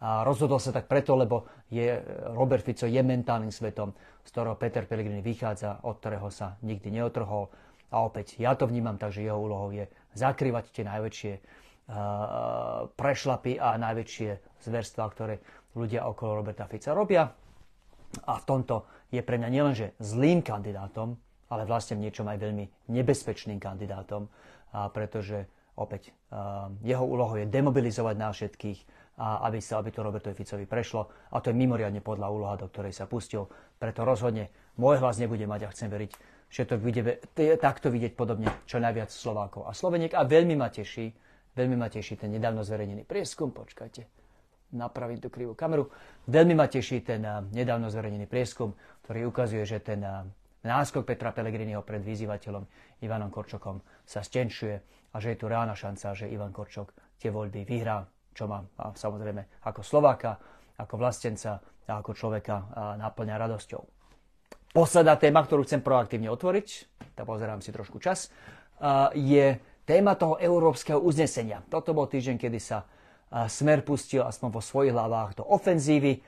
A 0.02 0.26
rozhodol 0.26 0.58
sa 0.58 0.74
tak 0.74 0.90
preto, 0.90 1.14
lebo 1.14 1.46
je, 1.70 2.02
Robert 2.34 2.66
Fico 2.66 2.90
je 2.90 3.02
mentálnym 3.06 3.54
svetom, 3.54 3.94
z 4.26 4.30
ktorého 4.34 4.58
Peter 4.58 4.90
Pellegrini 4.90 5.22
vychádza, 5.22 5.86
od 5.86 6.02
ktorého 6.02 6.34
sa 6.34 6.58
nikdy 6.66 6.90
neotrhol. 6.90 7.54
A 7.94 8.02
opäť, 8.02 8.42
ja 8.42 8.58
to 8.58 8.66
vnímam 8.66 8.98
tak, 8.98 9.14
že 9.14 9.22
jeho 9.22 9.38
úlohou 9.38 9.70
je 9.70 9.86
zakrývať 10.18 10.74
tie 10.74 10.84
najväčšie 10.90 11.34
uh, 11.38 12.90
prešlapy 12.98 13.62
a 13.62 13.78
najväčšie 13.78 14.30
zverstva, 14.66 15.06
ktoré 15.14 15.38
ľudia 15.78 16.10
okolo 16.10 16.42
Roberta 16.42 16.66
Fica 16.66 16.98
robia. 16.98 17.30
A 18.26 18.34
v 18.42 18.48
tomto 18.50 18.90
je 19.14 19.22
pre 19.22 19.38
mňa 19.38 19.50
nielenže 19.54 19.88
zlým 20.02 20.42
kandidátom, 20.42 21.16
ale 21.52 21.68
vlastne 21.68 22.00
v 22.00 22.08
niečom 22.08 22.26
aj 22.32 22.40
veľmi 22.40 22.66
nebezpečným 22.88 23.60
kandidátom, 23.60 24.32
a 24.72 24.88
pretože 24.88 25.44
opäť 25.76 26.16
jeho 26.80 27.04
úlohou 27.04 27.36
je 27.36 27.52
demobilizovať 27.52 28.16
nás 28.16 28.34
všetkých, 28.40 28.80
a 29.22 29.46
aby 29.52 29.62
sa 29.62 29.84
aby 29.84 29.94
to 29.94 30.02
Robertovi 30.02 30.34
Ficovi 30.34 30.66
prešlo. 30.66 31.06
A 31.36 31.44
to 31.44 31.52
je 31.52 31.60
mimoriadne 31.60 32.02
podľa 32.02 32.32
úloha, 32.32 32.56
do 32.58 32.72
ktorej 32.72 32.96
sa 32.96 33.06
pustil. 33.06 33.46
Preto 33.78 34.02
rozhodne 34.02 34.50
môj 34.82 34.98
hlas 34.98 35.22
nebude 35.22 35.46
mať 35.46 35.68
a 35.68 35.72
chcem 35.76 35.94
veriť, 35.94 36.12
že 36.50 36.64
to 36.66 36.82
bude 36.82 37.06
takto 37.62 37.94
vidieť 37.94 38.18
podobne 38.18 38.50
čo 38.66 38.82
najviac 38.82 39.14
Slovákov 39.14 39.70
a 39.70 39.78
Sloveniek. 39.78 40.18
A 40.18 40.26
veľmi 40.26 40.58
ma 40.58 40.74
teší, 40.74 41.14
veľmi 41.54 41.76
ma 41.78 41.92
teší 41.92 42.18
ten 42.18 42.34
nedávno 42.34 42.66
zverejnený 42.66 43.06
prieskum. 43.06 43.54
Počkajte, 43.54 44.10
napraviť 44.74 45.18
tú 45.22 45.30
krivú 45.30 45.54
kameru. 45.54 45.92
Veľmi 46.26 46.58
ma 46.58 46.66
teší 46.66 47.06
ten 47.06 47.22
nedávno 47.54 47.94
zverejnený 47.94 48.26
prieskum, 48.26 48.74
ktorý 49.06 49.30
ukazuje, 49.30 49.70
že 49.70 49.86
ten 49.86 50.02
náskok 50.64 51.04
Petra 51.06 51.34
Pellegriniho 51.34 51.82
pred 51.82 52.02
vyzývateľom 52.06 52.64
Ivanom 53.02 53.34
Korčokom 53.34 53.82
sa 54.06 54.22
stenšuje 54.22 54.76
a 55.12 55.16
že 55.18 55.34
je 55.34 55.38
tu 55.42 55.46
reálna 55.50 55.74
šanca, 55.74 56.14
že 56.14 56.30
Ivan 56.32 56.54
Korčok 56.54 56.94
tie 57.18 57.34
voľby 57.34 57.66
vyhrá, 57.66 58.06
čo 58.32 58.48
má 58.48 58.64
a 58.80 58.94
samozrejme 58.94 59.66
ako 59.68 59.82
Slováka, 59.84 60.38
ako 60.78 60.96
vlastenca 60.98 61.60
a 61.90 62.00
ako 62.00 62.16
človeka 62.16 62.56
náplňa 62.98 63.36
radosťou. 63.36 63.84
Posledná 64.72 65.20
téma, 65.20 65.44
ktorú 65.44 65.68
chcem 65.68 65.84
proaktívne 65.84 66.32
otvoriť, 66.32 66.68
tak 67.20 67.28
pozerám 67.28 67.60
si 67.60 67.76
trošku 67.76 68.00
čas, 68.00 68.32
je 69.12 69.60
téma 69.84 70.16
toho 70.16 70.40
európskeho 70.40 70.96
uznesenia. 71.04 71.60
Toto 71.68 71.92
bol 71.92 72.08
týždeň, 72.08 72.40
kedy 72.40 72.60
sa 72.64 72.88
Smer 73.32 73.84
pustil 73.84 74.24
aspoň 74.24 74.50
vo 74.52 74.60
svojich 74.64 74.92
hlavách 74.96 75.40
do 75.40 75.44
ofenzívy 75.48 76.20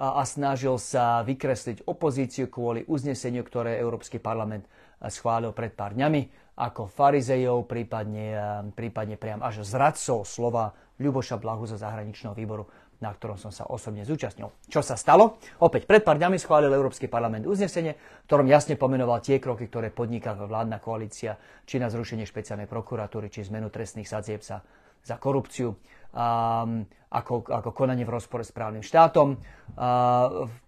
a, 0.00 0.16
a 0.18 0.22
snažil 0.24 0.80
sa 0.80 1.20
vykresliť 1.20 1.84
opozíciu 1.84 2.48
kvôli 2.48 2.88
uzneseniu, 2.88 3.44
ktoré 3.44 3.76
Európsky 3.76 4.16
parlament 4.16 4.64
schválil 5.04 5.52
pred 5.52 5.76
pár 5.76 5.92
dňami 5.92 6.56
ako 6.56 6.88
farizejov, 6.88 7.68
prípadne, 7.68 8.36
prípadne 8.72 9.20
priam 9.20 9.44
až 9.44 9.64
zradcov 9.64 10.24
slova 10.24 10.72
Ľuboša 11.00 11.40
Blahu 11.40 11.64
zo 11.64 11.80
zahraničného 11.80 12.36
výboru, 12.36 12.68
na 13.00 13.08
ktorom 13.08 13.40
som 13.40 13.48
sa 13.48 13.64
osobne 13.64 14.04
zúčastnil. 14.04 14.52
Čo 14.68 14.84
sa 14.84 14.92
stalo? 15.00 15.40
Opäť 15.64 15.88
pred 15.88 16.04
pár 16.04 16.20
dňami 16.20 16.36
schválil 16.36 16.68
Európsky 16.68 17.08
parlament 17.08 17.48
uznesenie, 17.48 17.96
ktorom 18.28 18.44
jasne 18.44 18.76
pomenoval 18.76 19.24
tie 19.24 19.40
kroky, 19.40 19.72
ktoré 19.72 19.88
podniká 19.88 20.36
vládna 20.36 20.76
koalícia, 20.84 21.40
či 21.64 21.80
na 21.80 21.88
zrušenie 21.88 22.28
špeciálnej 22.28 22.68
prokuratúry, 22.68 23.32
či 23.32 23.48
zmenu 23.48 23.72
trestných 23.72 24.08
sadzieb 24.08 24.44
sa 24.44 24.60
za 25.00 25.16
korupciu 25.16 25.80
ako, 26.10 27.34
ako 27.46 27.70
konanie 27.70 28.06
v 28.06 28.14
rozpore 28.14 28.42
s 28.46 28.50
právnym 28.54 28.82
štátom. 28.82 29.38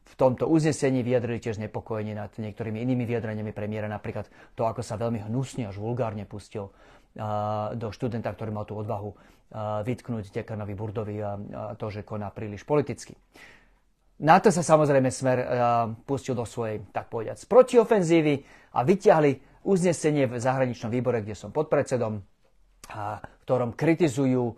V 0.02 0.14
tomto 0.20 0.44
uznesení 0.46 1.00
vyjadrili 1.00 1.40
tiež 1.40 1.56
znepokojenie 1.56 2.12
nad 2.12 2.30
niektorými 2.36 2.78
inými 2.84 3.08
vyjadreniami 3.08 3.52
premiéra, 3.56 3.88
napríklad 3.88 4.28
to, 4.52 4.68
ako 4.68 4.84
sa 4.84 5.00
veľmi 5.00 5.24
hnusne 5.24 5.72
až 5.72 5.80
vulgárne 5.80 6.28
pustil 6.28 6.70
do 7.76 7.88
študenta, 7.92 8.32
ktorý 8.32 8.50
mal 8.52 8.64
tú 8.68 8.76
odvahu 8.76 9.12
vytknúť 9.84 10.32
dekanovi 10.32 10.72
Burdovi 10.72 11.16
a, 11.20 11.36
to, 11.76 11.92
že 11.92 12.08
koná 12.08 12.32
príliš 12.32 12.64
politicky. 12.64 13.12
Na 14.22 14.40
to 14.40 14.48
sa 14.48 14.64
samozrejme 14.64 15.12
Smer 15.12 15.38
pustil 16.08 16.32
do 16.32 16.48
svojej, 16.48 16.80
tak 16.94 17.12
povediať, 17.12 17.44
protiofenzívy 17.50 18.34
a 18.72 18.80
vyťahli 18.80 19.64
uznesenie 19.66 20.24
v 20.30 20.40
zahraničnom 20.40 20.88
výbore, 20.88 21.20
kde 21.20 21.36
som 21.36 21.52
podpredsedom, 21.52 22.22
v 22.92 23.40
ktorom 23.44 23.76
kritizujú 23.76 24.56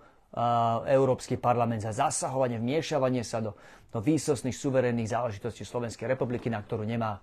Európsky 0.91 1.39
parlament 1.39 1.87
za 1.87 1.95
zasahovanie, 1.95 2.59
vmiešavanie 2.59 3.23
sa 3.23 3.39
do, 3.39 3.55
do 3.95 4.03
výsostných 4.03 4.55
suverénnych 4.55 5.07
záležitostí 5.07 5.63
Slovenskej 5.63 6.11
republiky, 6.11 6.51
na 6.51 6.59
ktorú 6.59 6.83
nemá, 6.83 7.23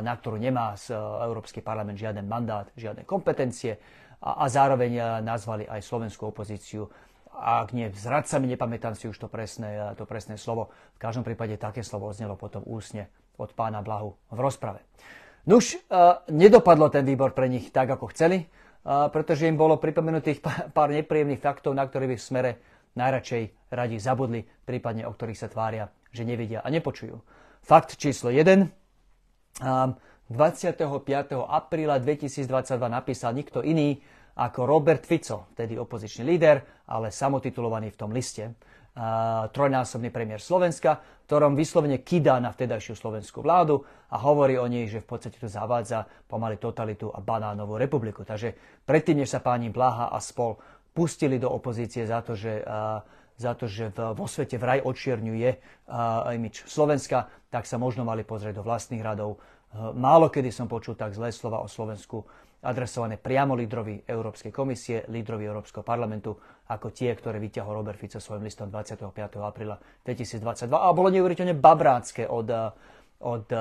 na 0.00 0.14
ktorú 0.16 0.40
nemá 0.40 0.72
Európsky 1.20 1.60
parlament 1.60 2.00
žiaden 2.00 2.24
mandát, 2.24 2.64
žiadne 2.80 3.04
kompetencie 3.04 3.76
a, 4.24 4.44
a 4.44 4.48
zároveň 4.48 5.20
nazvali 5.20 5.68
aj 5.68 5.84
slovenskú 5.84 6.32
opozíciu 6.32 6.88
ak 7.40 7.72
nie 7.72 7.88
zradcami, 7.88 8.52
nepamätám 8.52 8.92
si 8.92 9.08
už 9.08 9.16
to 9.16 9.28
presné, 9.30 9.96
to 9.96 10.04
presné 10.04 10.36
slovo. 10.36 10.68
V 10.96 11.00
každom 11.00 11.24
prípade 11.24 11.56
také 11.56 11.80
slovo 11.80 12.12
znelo 12.12 12.36
potom 12.36 12.60
úsne 12.68 13.08
od 13.40 13.48
pána 13.56 13.80
Blahu 13.80 14.12
v 14.28 14.38
rozprave. 14.44 14.84
Nuž, 15.48 15.80
nedopadlo 16.28 16.92
ten 16.92 17.08
výbor 17.08 17.32
pre 17.32 17.48
nich 17.48 17.72
tak, 17.72 17.88
ako 17.88 18.12
chceli 18.12 18.44
pretože 18.84 19.46
im 19.46 19.56
bolo 19.56 19.76
pripomenutých 19.76 20.40
pár 20.76 20.90
nepríjemných 20.92 21.42
faktov, 21.42 21.76
na 21.76 21.84
ktorých 21.84 22.10
by 22.12 22.16
v 22.16 22.28
smere 22.28 22.50
najradšej 22.96 23.42
radi 23.70 23.96
zabudli, 24.02 24.40
prípadne 24.42 25.06
o 25.06 25.14
ktorých 25.14 25.38
sa 25.38 25.48
tvária, 25.48 25.88
že 26.10 26.26
nevidia 26.26 26.64
a 26.64 26.68
nepočujú. 26.72 27.20
Fakt 27.62 28.00
číslo 28.00 28.32
1. 28.32 28.66
25. 30.30 30.78
apríla 31.42 31.98
2022 31.98 32.46
napísal 32.86 33.34
nikto 33.34 33.60
iný 33.66 33.98
ako 34.38 34.64
Robert 34.64 35.04
Fico, 35.04 35.50
tedy 35.52 35.76
opozičný 35.76 36.22
líder, 36.24 36.86
ale 36.88 37.12
samotitulovaný 37.12 37.92
v 37.92 37.98
tom 37.98 38.14
liste, 38.14 38.56
trojnásobný 39.54 40.10
premiér 40.10 40.42
Slovenska, 40.42 40.98
v 40.98 41.24
ktorom 41.30 41.54
vyslovene 41.54 42.02
kydá 42.02 42.42
na 42.42 42.50
vtedajšiu 42.50 42.98
slovenskú 42.98 43.38
vládu 43.38 43.86
a 44.10 44.18
hovorí 44.18 44.58
o 44.58 44.66
nej, 44.66 44.90
že 44.90 44.98
v 44.98 45.08
podstate 45.14 45.38
to 45.38 45.46
zavádza 45.46 46.10
pomaly 46.26 46.58
totalitu 46.58 47.06
a 47.06 47.22
banánovú 47.22 47.78
republiku. 47.78 48.26
Takže 48.26 48.58
predtým, 48.82 49.22
než 49.22 49.30
sa 49.30 49.40
páni 49.40 49.70
Blaha 49.70 50.10
a 50.10 50.18
spol 50.18 50.58
pustili 50.90 51.38
do 51.38 51.46
opozície 51.46 52.02
za 52.02 52.18
to, 52.26 52.34
že, 52.34 52.66
za 53.38 53.52
to, 53.54 53.70
že 53.70 53.94
vo 53.94 54.26
svete 54.26 54.58
vraj 54.58 54.82
odčierňuje 54.82 55.50
imič 56.34 56.66
Slovenska, 56.66 57.30
tak 57.46 57.70
sa 57.70 57.78
možno 57.78 58.02
mali 58.02 58.26
pozrieť 58.26 58.58
do 58.58 58.66
vlastných 58.66 59.06
radov. 59.06 59.38
Málo 59.94 60.34
kedy 60.34 60.50
som 60.50 60.66
počul 60.66 60.98
tak 60.98 61.14
zlé 61.14 61.30
slova 61.30 61.62
o 61.62 61.70
Slovensku 61.70 62.26
adresované 62.60 63.16
priamo 63.16 63.56
lídrovi 63.56 64.04
Európskej 64.04 64.52
komisie, 64.52 65.08
lídrovi 65.08 65.48
Európskeho 65.48 65.80
parlamentu, 65.80 66.36
ako 66.70 66.94
tie, 66.94 67.10
ktoré 67.18 67.42
vyťahol 67.42 67.82
Robert 67.82 67.98
Fico 67.98 68.22
svojim 68.22 68.46
listom 68.46 68.70
25. 68.70 69.10
apríla 69.42 69.76
2022. 70.06 70.70
A 70.70 70.94
bolo 70.94 71.10
neuveriteľne 71.10 71.58
babrácké 71.58 72.30
od, 72.30 72.46
eh, 72.46 72.70
od 73.26 73.46
eh, 73.50 73.60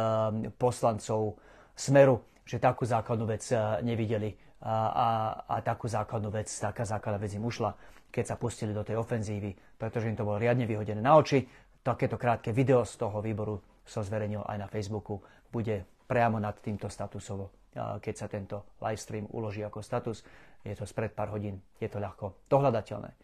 poslancov 0.53 1.41
Smeru, 1.73 2.21
že 2.45 2.61
takú 2.61 2.85
základnú 2.85 3.25
vec 3.25 3.41
eh, 3.49 3.81
nevideli 3.81 4.29
a, 4.61 4.75
a, 4.91 5.07
a 5.49 5.55
takú 5.65 5.89
základnú 5.89 6.29
vec, 6.29 6.51
taká 6.51 6.85
základná 6.85 7.17
vec 7.17 7.33
im 7.33 7.47
ušla, 7.47 7.73
keď 8.13 8.25
sa 8.29 8.35
pustili 8.35 8.75
do 8.75 8.85
tej 8.85 8.99
ofenzívy, 8.99 9.55
pretože 9.79 10.11
im 10.11 10.19
to 10.19 10.27
bolo 10.27 10.37
riadne 10.37 10.69
vyhodené 10.69 10.99
na 11.01 11.15
oči. 11.17 11.47
Takéto 11.79 12.19
krátke 12.19 12.51
video 12.51 12.83
z 12.83 12.99
toho 12.99 13.23
výboru 13.23 13.57
som 13.87 14.03
zverejnil 14.03 14.43
aj 14.45 14.57
na 14.59 14.67
Facebooku. 14.67 15.23
Bude 15.47 15.87
priamo 16.05 16.37
nad 16.37 16.59
týmto 16.59 16.91
statusovo 16.91 17.59
keď 17.73 18.15
sa 18.15 18.27
tento 18.27 18.75
live 18.81 18.99
stream 18.99 19.25
uloží 19.29 19.61
ako 19.61 19.85
status. 19.85 20.25
Je 20.63 20.75
to 20.75 20.83
spred 20.83 21.15
pár 21.15 21.31
hodín, 21.31 21.63
je 21.79 21.87
to 21.87 22.03
ľahko 22.03 22.35
dohľadateľné. 22.51 23.15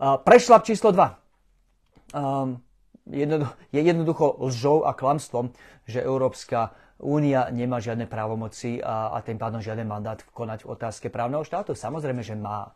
Prešlap 0.00 0.64
číslo 0.64 0.94
2. 0.94 2.16
Um, 2.16 2.62
je 3.10 3.80
jednoducho 3.82 4.38
lžou 4.38 4.86
a 4.86 4.94
klamstvom, 4.94 5.50
že 5.84 6.00
Európska 6.00 6.72
únia 7.00 7.48
nemá 7.50 7.80
žiadne 7.80 8.06
právomoci 8.06 8.78
a, 8.80 9.16
a 9.16 9.18
tým 9.24 9.40
pádom 9.40 9.58
žiaden 9.58 9.88
mandát 9.88 10.20
konať 10.30 10.64
v 10.64 10.70
otázke 10.72 11.06
právneho 11.08 11.42
štátu. 11.42 11.72
Samozrejme, 11.72 12.22
že 12.22 12.36
má. 12.36 12.70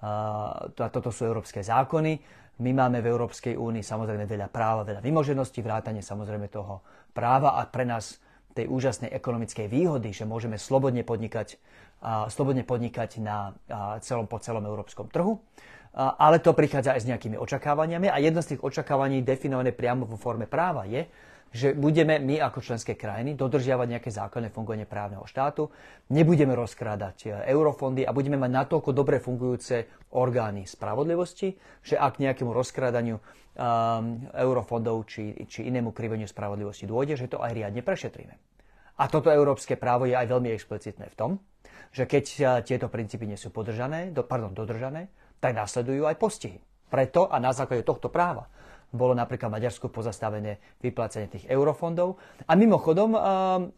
A, 0.00 0.68
toto 0.72 1.12
sú 1.12 1.28
európske 1.28 1.64
zákony. 1.64 2.20
My 2.60 2.76
máme 2.76 3.00
v 3.00 3.08
Európskej 3.08 3.56
únii 3.56 3.80
samozrejme 3.80 4.28
veľa 4.28 4.52
práva, 4.52 4.84
veľa 4.84 5.00
vymožeností, 5.00 5.64
vrátane 5.64 6.04
samozrejme 6.04 6.52
toho 6.52 6.84
práva 7.16 7.56
a 7.56 7.64
pre 7.64 7.88
nás 7.88 8.20
tej 8.52 8.68
úžasnej 8.68 9.08
ekonomickej 9.16 9.70
výhody, 9.70 10.12
že 10.12 10.28
môžeme 10.28 10.60
slobodne 10.60 11.00
podnikať, 11.00 11.56
slobodne 12.02 12.64
podnikať 12.64 13.20
na 13.20 13.52
celom, 14.00 14.24
po 14.24 14.40
celom 14.40 14.64
európskom 14.64 15.12
trhu. 15.12 15.36
Ale 15.96 16.38
to 16.38 16.54
prichádza 16.54 16.94
aj 16.94 17.02
s 17.02 17.08
nejakými 17.10 17.36
očakávaniami 17.36 18.08
a 18.08 18.16
jedno 18.22 18.40
z 18.40 18.54
tých 18.54 18.62
očakávaní 18.62 19.26
definované 19.26 19.74
priamo 19.74 20.06
vo 20.06 20.14
forme 20.14 20.46
práva 20.46 20.86
je, 20.86 21.04
že 21.50 21.74
budeme 21.74 22.22
my 22.22 22.38
ako 22.38 22.62
členské 22.62 22.94
krajiny 22.94 23.34
dodržiavať 23.34 23.86
nejaké 23.98 24.10
základné 24.14 24.54
fungovanie 24.54 24.86
právneho 24.86 25.26
štátu, 25.26 25.66
nebudeme 26.14 26.54
rozkrádať 26.54 27.16
e, 27.26 27.28
eurofondy 27.50 28.06
a 28.06 28.14
budeme 28.14 28.38
mať 28.38 28.50
natoľko 28.54 28.94
dobre 28.94 29.18
fungujúce 29.18 29.90
orgány 30.14 30.62
spravodlivosti, 30.70 31.58
že 31.82 31.98
ak 31.98 32.22
nejakému 32.22 32.54
rozkrádaniu 32.54 33.18
um, 33.18 33.22
eurofondov 34.30 35.10
či, 35.10 35.34
či 35.50 35.66
inému 35.66 35.90
kriveniu 35.90 36.30
spravodlivosti 36.30 36.86
dôjde, 36.86 37.18
že 37.18 37.26
to 37.26 37.42
aj 37.42 37.50
riadne 37.50 37.82
prešetríme. 37.82 38.34
A 39.00 39.08
toto 39.08 39.32
európske 39.32 39.80
právo 39.80 40.04
je 40.04 40.12
aj 40.12 40.28
veľmi 40.28 40.52
explicitné 40.52 41.08
v 41.08 41.16
tom, 41.16 41.30
že 41.88 42.04
keď 42.04 42.24
e, 42.28 42.40
tieto 42.68 42.92
princípy 42.92 43.24
nie 43.24 43.40
sú 43.40 43.48
podržané, 43.48 44.12
do, 44.12 44.20
pardon, 44.28 44.52
dodržané, 44.52 45.08
tak 45.40 45.56
následujú 45.56 46.04
aj 46.04 46.20
postihy. 46.20 46.60
Preto 46.92 47.32
a 47.32 47.40
na 47.40 47.56
základe 47.56 47.80
tohto 47.80 48.12
práva 48.12 48.44
bolo 48.90 49.14
napríklad 49.14 49.48
Maďarsku 49.48 49.88
pozastavené 49.88 50.58
vyplácanie 50.82 51.30
tých 51.30 51.46
eurofondov. 51.46 52.18
A 52.50 52.58
mimochodom 52.58 53.14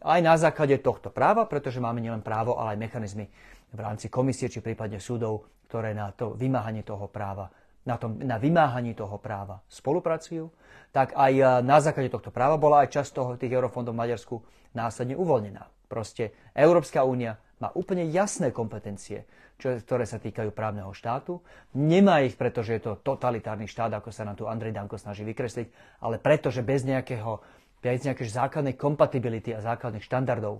aj 0.01 0.19
na 0.25 0.35
základe 0.41 0.81
tohto 0.81 1.13
práva, 1.13 1.45
pretože 1.45 1.77
máme 1.77 2.01
nielen 2.01 2.25
právo, 2.25 2.57
ale 2.57 2.73
aj 2.73 2.81
mechanizmy 2.81 3.25
v 3.69 3.79
rámci 3.79 4.09
komisie 4.09 4.49
či 4.49 4.65
prípadne 4.65 4.97
súdov, 4.97 5.61
ktoré 5.69 5.93
na 5.93 6.09
to 6.17 6.33
vymáhanie 6.33 6.81
toho 6.81 7.05
práva 7.13 7.45
na, 7.83 7.99
tom, 7.99 8.15
na 8.19 8.39
vymáhaní 8.39 8.95
toho 8.95 9.19
práva 9.19 9.59
spolupracujú, 9.67 10.47
tak 10.95 11.11
aj 11.17 11.63
na 11.65 11.77
základe 11.83 12.13
tohto 12.13 12.31
práva 12.31 12.55
bola 12.55 12.85
aj 12.85 12.95
časť 12.95 13.11
toho, 13.11 13.29
tých 13.35 13.51
eurofondov 13.51 13.91
v 13.91 14.01
Maďarsku 14.07 14.35
následne 14.71 15.19
uvoľnená. 15.19 15.67
Proste 15.91 16.33
Európska 16.55 17.03
únia 17.05 17.37
má 17.61 17.69
úplne 17.75 18.07
jasné 18.09 18.49
kompetencie, 18.49 19.29
čo, 19.61 19.77
ktoré 19.77 20.03
sa 20.03 20.17
týkajú 20.17 20.51
právneho 20.51 20.89
štátu. 20.91 21.39
Nemá 21.77 22.25
ich, 22.25 22.35
pretože 22.35 22.75
je 22.75 22.81
to 22.81 22.99
totalitárny 22.99 23.69
štát, 23.69 23.93
ako 23.93 24.09
sa 24.09 24.25
nám 24.25 24.35
tu 24.35 24.49
Andrej 24.49 24.73
Danko 24.73 24.97
snaží 24.97 25.23
vykresliť, 25.23 25.99
ale 26.03 26.19
preto, 26.19 26.49
že 26.49 26.65
bez, 26.65 26.83
nejakého, 26.83 27.39
bez 27.79 28.03
nejakej 28.03 28.27
základnej 28.27 28.75
kompatibility 28.75 29.53
a 29.53 29.63
základných 29.63 30.03
štandardov 30.03 30.59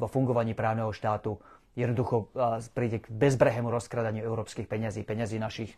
vo 0.00 0.06
fungovaní 0.08 0.56
právneho 0.56 0.90
štátu 0.90 1.36
jednoducho 1.78 2.34
príde 2.74 2.98
k 3.04 3.06
bezbrehému 3.12 3.70
rozkradaniu 3.70 4.26
európskych 4.26 4.66
peňazí, 4.66 5.06
peňazí 5.06 5.38
našich 5.38 5.70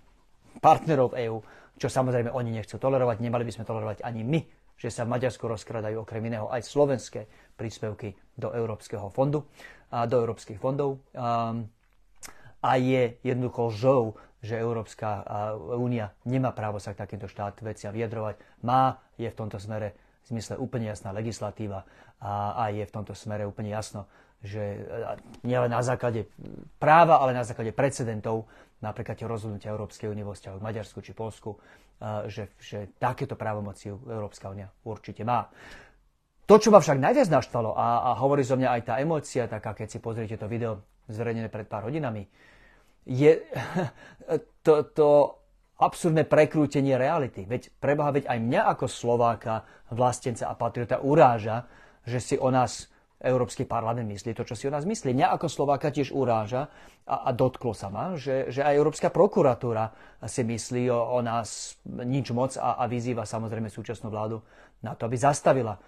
partnerov 0.61 1.15
EÚ, 1.15 1.38
čo 1.79 1.88
samozrejme 1.88 2.35
oni 2.35 2.61
nechcú 2.61 2.77
tolerovať, 2.77 3.23
nemali 3.23 3.47
by 3.47 3.53
sme 3.55 3.65
tolerovať 3.65 4.05
ani 4.05 4.23
my, 4.27 4.41
že 4.77 4.91
sa 4.91 5.07
v 5.07 5.15
Maďarsku 5.15 5.47
rozkradajú 5.47 6.03
okrem 6.03 6.27
iného 6.27 6.51
aj 6.51 6.67
slovenské 6.67 7.31
príspevky 7.55 8.19
do 8.35 8.51
Európskeho 8.51 9.09
fondu 9.15 9.47
a 9.93 10.09
do 10.11 10.19
európskych 10.19 10.59
fondov. 10.59 10.99
Um, 11.15 11.71
a 12.62 12.79
je 12.79 13.19
jednoducho 13.23 13.75
lžou, 13.75 14.03
že 14.43 14.59
Európska 14.59 15.23
únia 15.79 16.11
nemá 16.27 16.51
právo 16.51 16.83
sa 16.83 16.91
k 16.95 17.07
takýmto 17.07 17.31
štát 17.31 17.62
veciam 17.62 17.95
vyjadrovať. 17.95 18.43
Má, 18.67 18.99
je 19.15 19.31
v 19.31 19.38
tomto 19.38 19.62
smere 19.62 19.95
v 20.27 20.35
zmysle 20.35 20.59
úplne 20.59 20.91
jasná 20.91 21.15
legislatíva 21.15 21.87
a, 22.19 22.59
a 22.59 22.65
je 22.75 22.83
v 22.83 22.95
tomto 22.95 23.15
smere 23.15 23.47
úplne 23.47 23.71
jasno, 23.71 24.11
že 24.43 24.83
nielen 25.47 25.71
na 25.71 25.83
základe 25.83 26.27
práva, 26.83 27.23
ale 27.23 27.35
na 27.35 27.47
základe 27.47 27.71
precedentov, 27.71 28.51
napríklad 28.83 29.14
tie 29.16 29.31
rozhodnutia 29.31 29.71
Európskej 29.71 30.11
únie 30.11 30.27
vo 30.27 30.35
vzťahu 30.35 30.59
k 30.59 30.66
Maďarsku 30.66 30.99
či 31.01 31.14
Polsku, 31.14 31.57
že, 32.27 32.53
že 32.59 32.90
takéto 32.99 33.38
právomoci 33.38 33.95
Európska 33.95 34.51
únia 34.51 34.68
určite 34.83 35.23
má. 35.23 35.47
To, 36.51 36.59
čo 36.59 36.75
ma 36.75 36.83
však 36.83 36.99
najviac 36.99 37.31
naštvalo 37.31 37.79
a, 37.79 38.12
a 38.12 38.18
hovorí 38.18 38.42
zo 38.42 38.59
mňa 38.59 38.68
aj 38.77 38.83
tá 38.83 38.95
emócia, 38.99 39.47
taká 39.47 39.73
keď 39.73 39.88
si 39.88 39.99
pozriete 40.03 40.37
to 40.37 40.51
video 40.51 40.83
zverejnené 41.07 41.49
pred 41.49 41.71
pár 41.71 41.87
hodinami, 41.87 42.27
je 43.07 43.40
to, 44.66 44.75
to 44.92 45.09
absurdné 45.81 46.29
prekrútenie 46.29 46.95
reality. 46.95 47.49
Veď 47.49 47.73
preboha, 47.81 48.14
veď 48.14 48.31
aj 48.31 48.38
mňa 48.38 48.62
ako 48.77 48.87
Slováka, 48.87 49.66
vlastenca 49.90 50.47
a 50.47 50.55
patriota 50.55 51.03
uráža, 51.03 51.66
že 52.07 52.18
si 52.18 52.35
o 52.37 52.51
nás 52.51 52.92
Európsky 53.23 53.63
parlament 53.63 54.11
myslí 54.11 54.35
to, 54.35 54.43
čo 54.43 54.59
si 54.59 54.67
o 54.67 54.75
nás 54.75 54.83
myslí. 54.83 55.15
Mňa 55.15 55.39
ako 55.39 55.47
Slováka 55.47 55.95
tiež 55.95 56.11
uráža 56.11 56.67
a, 57.07 57.27
a 57.27 57.31
dotklo 57.31 57.71
sa 57.71 57.87
ma, 57.89 58.19
že, 58.19 58.51
že 58.51 58.67
aj 58.67 58.75
Európska 58.75 59.09
prokuratúra 59.15 59.95
si 60.27 60.43
myslí 60.43 60.91
o, 60.91 60.99
o 60.99 61.19
nás 61.23 61.79
nič 61.87 62.35
moc 62.35 62.59
a, 62.59 62.83
a 62.83 62.85
vyzýva 62.91 63.23
samozrejme 63.23 63.71
súčasnú 63.71 64.11
vládu 64.11 64.43
na 64.83 64.99
to, 64.99 65.07
aby 65.07 65.15
zastavila 65.15 65.79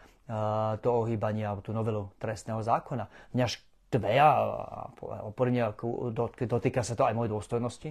to 0.81 0.89
ohýbanie 0.89 1.45
alebo 1.45 1.61
tú 1.61 1.77
novelu 1.77 2.09
trestného 2.17 2.65
zákona. 2.65 3.37
Mňa 3.37 3.45
štve 3.45 4.13
a 4.17 4.31
oporne 5.29 5.61
dotýka 6.49 6.81
sa 6.81 6.97
to 6.97 7.05
aj 7.05 7.13
mojej 7.13 7.33
dôstojnosti, 7.35 7.91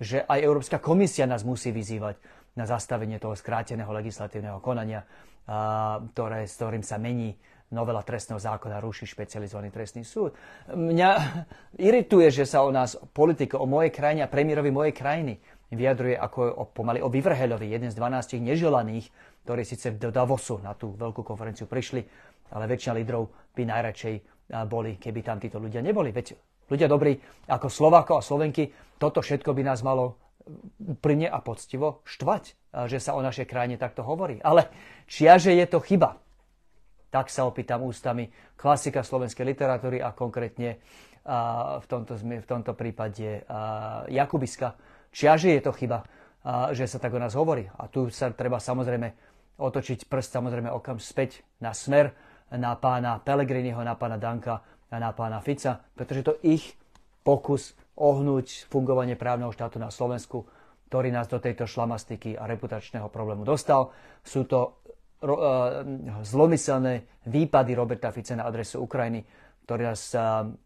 že 0.00 0.24
aj 0.24 0.40
Európska 0.40 0.80
komisia 0.80 1.28
nás 1.28 1.44
musí 1.44 1.72
vyzývať 1.76 2.16
na 2.56 2.64
zastavenie 2.64 3.20
toho 3.20 3.36
skráteného 3.36 3.92
legislatívneho 3.92 4.64
konania, 4.64 5.04
ktoré, 6.12 6.48
s 6.48 6.56
ktorým 6.56 6.80
sa 6.80 6.96
mení 6.96 7.36
novela 7.74 8.02
trestného 8.06 8.38
zákona, 8.38 8.78
ruší 8.78 9.10
špecializovaný 9.10 9.74
trestný 9.74 10.06
súd. 10.06 10.38
Mňa 10.70 11.10
irituje, 11.82 12.30
že 12.30 12.46
sa 12.46 12.62
o 12.62 12.70
nás 12.70 12.94
politika, 13.10 13.58
o 13.58 13.66
mojej 13.66 13.90
krajine 13.90 14.22
a 14.22 14.30
premiérovi 14.30 14.70
mojej 14.70 14.94
krajiny 14.94 15.42
vyjadruje 15.74 16.14
ako 16.14 16.40
o, 16.46 16.64
pomaly 16.70 17.02
o 17.02 17.10
Vyvrheľovi, 17.10 17.66
jeden 17.74 17.90
z 17.90 17.98
12 17.98 18.38
neželaných, 18.38 19.10
ktorí 19.42 19.62
síce 19.66 19.98
do 19.98 20.14
Davosu 20.14 20.62
na 20.62 20.78
tú 20.78 20.94
veľkú 20.94 21.26
konferenciu 21.26 21.66
prišli, 21.66 22.06
ale 22.54 22.70
väčšina 22.70 22.94
lídrov 22.94 23.50
by 23.50 23.62
najradšej 23.66 24.14
boli, 24.70 24.94
keby 24.94 25.26
tam 25.26 25.42
títo 25.42 25.58
ľudia 25.58 25.82
neboli. 25.82 26.14
Veď 26.14 26.38
ľudia 26.70 26.86
dobrí 26.86 27.18
ako 27.50 27.66
Slováko 27.66 28.14
a 28.14 28.22
Slovenky, 28.22 28.70
toto 28.94 29.18
všetko 29.18 29.50
by 29.50 29.62
nás 29.66 29.82
malo 29.82 30.22
úprimne 30.78 31.26
a 31.26 31.42
poctivo 31.42 32.06
štvať, 32.06 32.54
že 32.86 33.02
sa 33.02 33.18
o 33.18 33.24
našej 33.26 33.50
krajine 33.50 33.74
takto 33.74 34.06
hovorí. 34.06 34.38
Ale 34.46 34.70
čiaže 35.10 35.50
je 35.50 35.66
to 35.66 35.82
chyba. 35.82 36.22
Tak 37.16 37.32
sa 37.32 37.48
opýtam 37.48 37.80
ústami 37.80 38.28
klasika 38.60 39.00
slovenskej 39.00 39.48
literatúry 39.48 40.04
a 40.04 40.12
konkrétne 40.12 40.76
v 41.80 41.86
tomto, 41.88 42.12
v 42.20 42.44
tomto 42.44 42.76
prípade 42.76 43.40
Jakubiska. 44.12 44.76
Čiaže 45.16 45.56
je 45.56 45.64
to 45.64 45.72
chyba, 45.72 46.04
že 46.76 46.84
sa 46.84 47.00
tak 47.00 47.16
o 47.16 47.22
nás 47.22 47.32
hovorí. 47.32 47.64
A 47.80 47.88
tu 47.88 48.12
sa 48.12 48.28
treba 48.36 48.60
samozrejme 48.60 49.16
otočiť 49.56 50.12
prst 50.12 50.36
samozrejme 50.36 50.68
okam 50.68 51.00
späť 51.00 51.40
na 51.56 51.72
smer, 51.72 52.12
na 52.52 52.76
pána 52.76 53.16
Pelegriniho, 53.24 53.80
na 53.80 53.96
pána 53.96 54.20
Danka 54.20 54.60
a 54.92 55.00
na 55.00 55.16
pána 55.16 55.40
Fica, 55.40 55.80
pretože 55.96 56.20
to 56.20 56.36
ich 56.44 56.76
pokus 57.24 57.72
ohnúť 57.96 58.68
fungovanie 58.68 59.16
právneho 59.16 59.56
štátu 59.56 59.80
na 59.80 59.88
Slovensku 59.88 60.44
ktorý 60.86 61.10
nás 61.10 61.26
do 61.26 61.42
tejto 61.42 61.66
šlamastiky 61.66 62.38
a 62.38 62.46
reputačného 62.46 63.10
problému 63.10 63.42
dostal. 63.42 63.90
Sú 64.22 64.46
to 64.46 64.85
zlomyselné 66.22 67.24
výpady 67.26 67.72
Roberta 67.72 68.12
Fice 68.12 68.36
na 68.36 68.44
adresu 68.44 68.84
Ukrajiny, 68.84 69.24
ktorý 69.64 69.82
uh, 69.88 69.96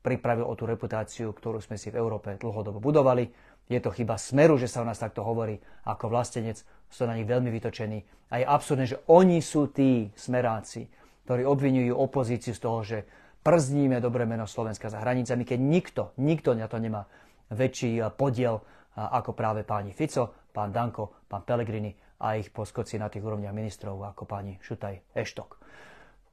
pripravil 0.04 0.44
o 0.44 0.52
tú 0.58 0.68
reputáciu, 0.68 1.32
ktorú 1.32 1.62
sme 1.62 1.80
si 1.80 1.88
v 1.88 1.96
Európe 1.96 2.36
dlhodobo 2.36 2.82
budovali. 2.82 3.30
Je 3.70 3.78
to 3.78 3.94
chyba 3.94 4.18
smeru, 4.18 4.58
že 4.58 4.66
sa 4.66 4.82
o 4.82 4.88
nás 4.88 4.98
takto 4.98 5.22
hovorí 5.22 5.56
ako 5.86 6.10
vlastenec. 6.10 6.60
Sú 6.90 7.06
na 7.06 7.14
nich 7.14 7.24
veľmi 7.24 7.48
vytočení. 7.54 8.02
A 8.34 8.42
je 8.42 8.46
absurdné, 8.46 8.86
že 8.90 8.98
oni 9.06 9.38
sú 9.38 9.70
tí 9.70 10.10
smeráci, 10.18 10.90
ktorí 11.24 11.46
obvinujú 11.46 11.94
opozíciu 11.94 12.50
z 12.50 12.60
toho, 12.60 12.78
že 12.82 12.98
przníme 13.46 14.02
dobré 14.02 14.26
meno 14.26 14.44
Slovenska 14.44 14.90
za 14.90 14.98
hranicami, 14.98 15.46
keď 15.46 15.58
nikto, 15.62 16.02
nikto 16.18 16.52
na 16.58 16.66
to 16.66 16.82
nemá 16.82 17.06
väčší 17.54 18.02
podiel 18.18 18.60
ako 18.98 19.32
práve 19.32 19.62
páni 19.62 19.94
Fico, 19.94 20.50
pán 20.50 20.74
Danko, 20.74 21.24
pán 21.30 21.46
Pellegrini 21.46 21.94
a 22.20 22.36
ich 22.36 22.52
poskoci 22.52 23.00
na 23.00 23.08
tých 23.08 23.24
úrovniach 23.24 23.56
ministrov 23.56 23.96
ako 24.12 24.28
pani 24.28 24.60
Šutaj 24.60 25.16
Eštok. 25.16 25.50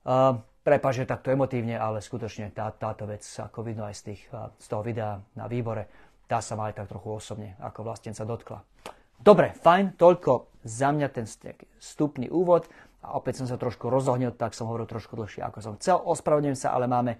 Uh, 0.07 0.37
Prepač, 0.67 0.99
že 0.99 1.07
takto 1.07 1.31
emotívne, 1.31 1.79
ale 1.79 2.03
skutočne 2.03 2.51
tá, 2.51 2.67
táto 2.75 3.07
vec, 3.07 3.23
ako 3.23 3.63
vidno 3.63 3.87
aj 3.87 3.95
z, 3.95 4.01
tých, 4.11 4.27
z 4.59 4.65
toho 4.67 4.83
videa 4.83 5.15
na 5.39 5.47
výbore, 5.47 5.87
tá 6.27 6.43
sa 6.43 6.59
ma 6.59 6.67
aj 6.67 6.83
tak 6.83 6.91
trochu 6.91 7.07
osobne 7.07 7.55
ako 7.63 7.87
vlastenca 7.87 8.27
dotkla. 8.27 8.59
Dobre, 9.15 9.55
fajn, 9.63 9.95
toľko 9.95 10.51
za 10.67 10.91
mňa 10.91 11.07
ten 11.07 11.23
stupný 11.79 12.27
úvod. 12.27 12.67
A 12.99 13.15
opäť 13.15 13.39
som 13.39 13.47
sa 13.47 13.55
trošku 13.55 13.87
rozohnil, 13.87 14.35
tak 14.35 14.51
som 14.51 14.67
hovoril 14.67 14.91
trošku 14.91 15.15
dlhšie, 15.15 15.39
ako 15.39 15.59
som 15.63 15.73
chcel. 15.79 16.03
Ospravedlňujem 16.03 16.59
sa, 16.59 16.75
ale 16.75 16.91
máme 16.91 17.15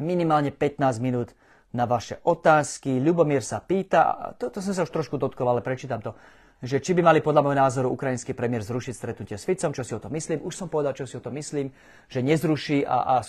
minimálne 0.00 0.48
15 0.48 0.80
minút 1.04 1.36
na 1.76 1.84
vaše 1.84 2.24
otázky. 2.24 2.96
Ľubomír 3.04 3.44
sa 3.44 3.60
pýta, 3.60 4.32
toto 4.40 4.64
som 4.64 4.72
sa 4.72 4.88
už 4.88 4.96
trošku 4.96 5.20
dotkol, 5.20 5.44
ale 5.52 5.60
prečítam 5.60 6.00
to, 6.00 6.16
že 6.64 6.80
či 6.80 6.96
by 6.96 7.04
mali 7.04 7.20
podľa 7.20 7.44
môjho 7.44 7.60
názoru 7.60 7.88
ukrajinský 7.92 8.32
premiér 8.32 8.64
zrušiť 8.64 8.94
stretnutie 8.96 9.36
s 9.36 9.44
Ficom, 9.44 9.76
čo 9.76 9.84
si 9.84 9.92
o 9.92 10.00
to 10.00 10.08
myslím. 10.08 10.40
Už 10.40 10.56
som 10.56 10.72
povedal, 10.72 10.96
čo 10.96 11.04
si 11.04 11.20
o 11.20 11.24
to 11.24 11.28
myslím, 11.28 11.68
že 12.08 12.24
nezruší 12.24 12.88
a, 12.88 13.20
a, 13.20 13.26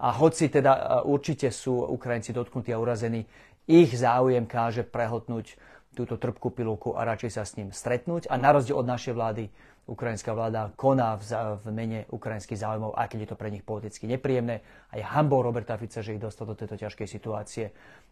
a 0.00 0.08
hoci 0.12 0.52
teda 0.52 1.02
určite 1.08 1.48
sú 1.48 1.72
Ukrajinci 1.88 2.36
dotknutí 2.36 2.68
a 2.74 2.80
urazení, 2.80 3.24
ich 3.64 3.96
záujem 3.96 4.44
káže 4.44 4.84
prehltnúť 4.84 5.56
túto 5.96 6.20
trpkú 6.20 6.52
pilulku 6.52 6.92
a 6.92 7.06
radšej 7.06 7.30
sa 7.32 7.48
s 7.48 7.56
ním 7.56 7.72
stretnúť. 7.72 8.28
A 8.28 8.36
na 8.36 8.52
rozdiel 8.52 8.76
od 8.76 8.84
našej 8.84 9.14
vlády, 9.14 9.48
ukrajinská 9.84 10.32
vláda 10.32 10.72
koná 10.74 11.16
v, 11.16 11.24
v 11.60 11.66
mene 11.70 12.00
ukrajinských 12.08 12.60
záujmov, 12.60 12.96
aj 12.96 13.08
keď 13.08 13.18
je 13.20 13.30
to 13.30 13.40
pre 13.40 13.52
nich 13.52 13.64
politicky 13.64 14.04
nepríjemné. 14.08 14.60
A 14.92 15.00
je 15.00 15.04
hambou 15.04 15.40
Roberta 15.40 15.76
Fica, 15.76 16.02
že 16.02 16.16
ich 16.16 16.20
dostal 16.20 16.50
do 16.50 16.58
tejto 16.58 16.76
ťažkej 16.76 17.08
situácie, 17.08 17.70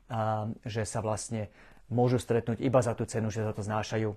a, 0.08 0.48
že 0.64 0.84
sa 0.84 1.04
vlastne 1.04 1.52
môžu 1.90 2.20
stretnúť 2.20 2.60
iba 2.60 2.78
za 2.84 2.92
tú 2.94 3.08
cenu, 3.08 3.32
že 3.32 3.42
za 3.42 3.56
to 3.56 3.64
znášajú 3.64 4.14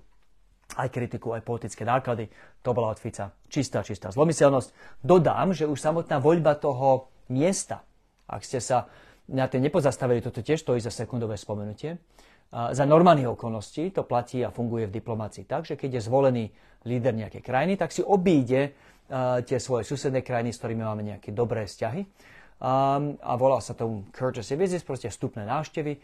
aj 0.75 0.87
kritiku, 0.89 1.37
aj 1.37 1.45
politické 1.45 1.85
náklady. 1.85 2.29
To 2.65 2.73
bola 2.73 2.89
od 2.89 2.97
Fica 2.97 3.31
čistá, 3.47 3.85
čistá 3.85 4.09
zlomyselnosť. 4.09 5.01
Dodám, 5.05 5.53
že 5.53 5.69
už 5.69 5.77
samotná 5.77 6.17
voľba 6.17 6.57
toho 6.57 7.13
miesta, 7.29 7.85
ak 8.25 8.41
ste 8.41 8.57
sa 8.57 8.89
na 9.29 9.45
tie 9.49 9.61
nepozastavili, 9.61 10.21
toto 10.21 10.41
tiež 10.41 10.61
stojí 10.61 10.81
za 10.81 10.89
sekundové 10.89 11.37
spomenutie, 11.37 11.97
za 12.53 12.85
normálnych 12.85 13.29
okolností 13.29 13.89
to 13.89 14.05
platí 14.05 14.45
a 14.45 14.53
funguje 14.53 14.89
v 14.89 14.95
diplomácii 15.01 15.49
tak, 15.49 15.65
že 15.65 15.77
keď 15.77 15.97
je 15.97 16.05
zvolený 16.05 16.45
líder 16.85 17.13
nejakej 17.13 17.41
krajiny, 17.41 17.73
tak 17.77 17.89
si 17.89 18.05
obíde 18.05 18.77
tie 19.45 19.57
svoje 19.61 19.85
susedné 19.85 20.21
krajiny, 20.21 20.53
s 20.53 20.61
ktorými 20.61 20.81
máme 20.85 21.03
nejaké 21.05 21.29
dobré 21.33 21.69
vzťahy. 21.69 22.05
A 22.63 23.33
volá 23.35 23.59
sa 23.59 23.75
tomu 23.75 24.07
courtesy 24.15 24.55
visits, 24.55 24.87
proste 24.87 25.11
vstupné 25.11 25.43
návštevy, 25.43 25.99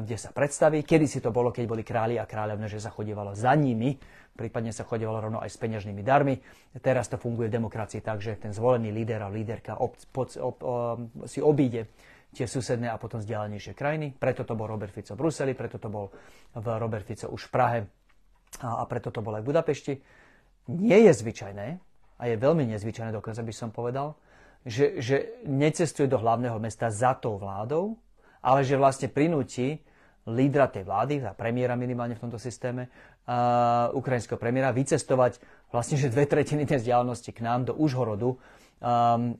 kde 0.00 0.16
sa 0.16 0.32
predstaví. 0.32 0.80
Kedy 0.80 1.06
si 1.06 1.20
to 1.20 1.28
bolo, 1.28 1.52
keď 1.52 1.64
boli 1.68 1.84
králi 1.84 2.16
a 2.16 2.24
kráľovne, 2.24 2.68
že 2.68 2.80
sa 2.80 2.88
chodívalo 2.88 3.36
za 3.36 3.52
nimi, 3.52 3.96
prípadne 4.32 4.72
sa 4.72 4.88
chodívalo 4.88 5.20
rovno 5.20 5.38
aj 5.44 5.52
s 5.52 5.60
peňažnými 5.60 6.00
darmi. 6.00 6.40
Teraz 6.80 7.12
to 7.12 7.20
funguje 7.20 7.52
v 7.52 7.56
demokracii 7.60 8.00
tak, 8.00 8.24
že 8.24 8.40
ten 8.40 8.56
zvolený 8.56 8.90
líder 8.96 9.22
a 9.22 9.28
líderka 9.28 9.76
ob, 9.76 9.94
ob, 10.16 10.28
ob, 10.40 10.56
si 11.28 11.44
obíde 11.44 11.92
tie 12.34 12.50
susedné 12.50 12.90
a 12.90 12.98
potom 12.98 13.22
vzdialenejšie 13.22 13.78
krajiny. 13.78 14.10
Preto 14.16 14.42
to 14.42 14.58
bol 14.58 14.66
Robert 14.66 14.90
Fico 14.90 15.14
v 15.14 15.20
Bruseli, 15.20 15.54
preto 15.54 15.78
to 15.78 15.86
bol 15.86 16.10
v 16.56 16.66
Robert 16.80 17.06
Fico 17.06 17.30
už 17.30 17.46
v 17.46 17.50
Prahe 17.52 17.80
a, 18.64 18.82
a 18.82 18.84
preto 18.90 19.14
to 19.14 19.22
bol 19.22 19.36
aj 19.38 19.46
v 19.46 19.48
Budapešti. 19.54 19.94
Nie 20.74 20.98
je 21.06 21.12
zvyčajné, 21.14 21.66
a 22.18 22.22
je 22.30 22.36
veľmi 22.38 22.64
nezvyčajné, 22.74 23.10
dokonca 23.10 23.42
by 23.42 23.54
som 23.54 23.70
povedal, 23.74 24.14
že, 24.64 24.98
že 24.98 25.16
necestuje 25.44 26.08
do 26.08 26.16
hlavného 26.16 26.56
mesta 26.56 26.88
za 26.88 27.12
tou 27.14 27.36
vládou, 27.36 28.00
ale 28.40 28.64
že 28.64 28.80
vlastne 28.80 29.12
prinúti 29.12 29.80
lídra 30.24 30.72
tej 30.72 30.88
vlády, 30.88 31.20
a 31.20 31.36
premiéra 31.36 31.76
minimálne 31.76 32.16
v 32.16 32.24
tomto 32.24 32.40
systéme, 32.40 32.88
uh, 32.88 33.92
ukrajinského 33.92 34.40
premiéra, 34.40 34.72
vycestovať 34.72 35.36
vlastne 35.68 36.00
že 36.00 36.08
dve 36.08 36.24
tretiny 36.24 36.64
tej 36.64 36.80
vzdialenosti 36.80 37.30
k 37.36 37.44
nám 37.44 37.68
do 37.68 37.76
Užhorodu, 37.76 38.32
um, 38.32 38.38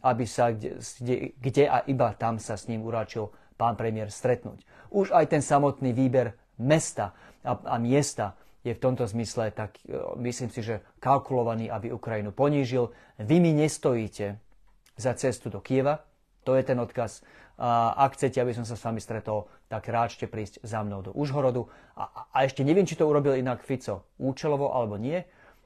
aby 0.04 0.24
sa 0.28 0.52
kde, 0.52 1.32
kde 1.40 1.64
a 1.72 1.88
iba 1.88 2.12
tam 2.12 2.36
sa 2.36 2.60
s 2.60 2.68
ním 2.68 2.84
uráčil 2.84 3.32
pán 3.56 3.80
premiér 3.80 4.12
stretnúť. 4.12 4.60
Už 4.92 5.16
aj 5.16 5.32
ten 5.32 5.40
samotný 5.40 5.96
výber 5.96 6.36
mesta 6.60 7.16
a, 7.40 7.56
a 7.56 7.80
miesta 7.80 8.36
je 8.60 8.76
v 8.76 8.80
tomto 8.80 9.08
zmysle 9.08 9.56
tak, 9.56 9.80
uh, 9.88 10.12
myslím 10.20 10.52
si, 10.52 10.60
že 10.60 10.84
kalkulovaný, 11.00 11.72
aby 11.72 11.96
Ukrajinu 11.96 12.36
ponížil. 12.36 12.92
Vy 13.24 13.40
mi 13.40 13.56
nestojíte 13.56 14.43
za 14.94 15.12
cestu 15.14 15.50
do 15.50 15.58
Kieva, 15.60 16.02
to 16.44 16.54
je 16.54 16.62
ten 16.62 16.76
odkaz. 16.78 17.24
Ak 17.94 18.18
chcete, 18.18 18.42
aby 18.42 18.52
som 18.52 18.66
sa 18.66 18.74
s 18.74 18.82
vami 18.82 18.98
stretol, 18.98 19.46
tak 19.70 19.86
ráčte 19.86 20.26
prísť 20.26 20.60
za 20.66 20.82
mnou 20.82 21.00
do 21.00 21.14
Užhorodu. 21.14 21.70
A, 21.94 22.26
a 22.34 22.38
ešte 22.42 22.66
neviem, 22.66 22.84
či 22.84 22.98
to 22.98 23.06
urobil 23.06 23.38
inak 23.38 23.62
Fico 23.62 24.10
účelovo 24.18 24.74
alebo 24.74 24.98
nie, 24.98 25.22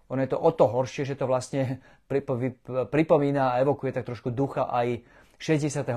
ono 0.08 0.24
je 0.24 0.32
to 0.32 0.38
o 0.40 0.50
to 0.52 0.64
horšie, 0.64 1.04
že 1.04 1.20
to 1.20 1.28
vlastne 1.28 1.84
pripomína 2.94 3.56
a 3.56 3.58
evokuje 3.60 3.92
tak 3.92 4.08
trošku 4.08 4.32
ducha 4.32 4.68
aj 4.68 5.04
68. 5.36 5.94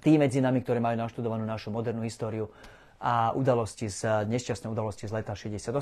Tí 0.00 0.12
medzi 0.20 0.38
nami, 0.38 0.62
ktorí 0.62 0.78
majú 0.78 0.96
naštudovanú 1.00 1.42
našu 1.42 1.74
modernú 1.74 2.06
históriu 2.06 2.52
a 3.00 3.32
udalosti 3.32 3.88
z, 3.88 4.28
nešťastné 4.28 4.68
udalosti 4.68 5.08
z 5.08 5.12
leta 5.16 5.32
68, 5.32 5.72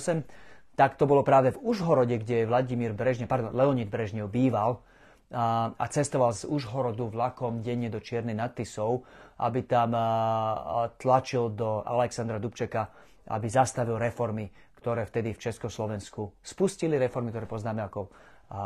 tak 0.78 0.94
to 0.94 1.10
bolo 1.10 1.26
práve 1.26 1.50
v 1.50 1.58
Užhorode, 1.58 2.22
kde 2.22 2.46
Vladimír 2.46 2.94
Brežnev, 2.94 3.26
pardon, 3.26 3.50
Leonid 3.50 3.90
Brežnev 3.90 4.30
býval 4.30 4.78
a, 5.32 5.72
a 5.76 5.84
cestoval 5.92 6.32
z 6.32 6.48
Užhorodu 6.48 7.08
vlakom 7.08 7.60
denne 7.60 7.92
do 7.92 8.00
Čiernej 8.00 8.36
nad 8.36 8.56
Tisou, 8.56 9.04
aby 9.40 9.64
tam 9.68 9.92
a, 9.92 10.88
tlačil 10.96 11.52
do 11.52 11.84
Alexandra 11.84 12.40
Dubčeka, 12.40 12.88
aby 13.28 13.46
zastavil 13.48 14.00
reformy 14.00 14.48
ktoré 14.78 15.02
vtedy 15.10 15.34
v 15.34 15.42
Československu 15.42 16.38
spustili, 16.38 17.02
reformy, 17.02 17.34
ktoré 17.34 17.50
poznáme 17.50 17.82
ako 17.82 18.14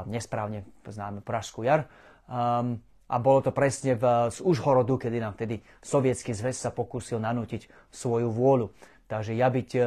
nesprávne 0.07 0.62
poznáme 0.85 1.25
Pražskú 1.25 1.66
jar. 1.66 1.88
Um, 2.31 2.79
a 3.12 3.20
bolo 3.20 3.44
to 3.44 3.53
presne 3.53 3.98
v, 3.98 4.31
z 4.33 4.38
Užhorodu, 4.40 4.96
kedy 4.96 5.20
nám 5.20 5.37
vtedy 5.37 5.61
sovietský 5.85 6.33
zväz 6.33 6.57
sa 6.57 6.70
pokúsil 6.72 7.20
nanútiť 7.20 7.68
svoju 7.92 8.31
vôľu. 8.33 8.72
Takže 9.11 9.37
ja 9.37 9.53
byť 9.53 9.70
uh, 9.77 9.85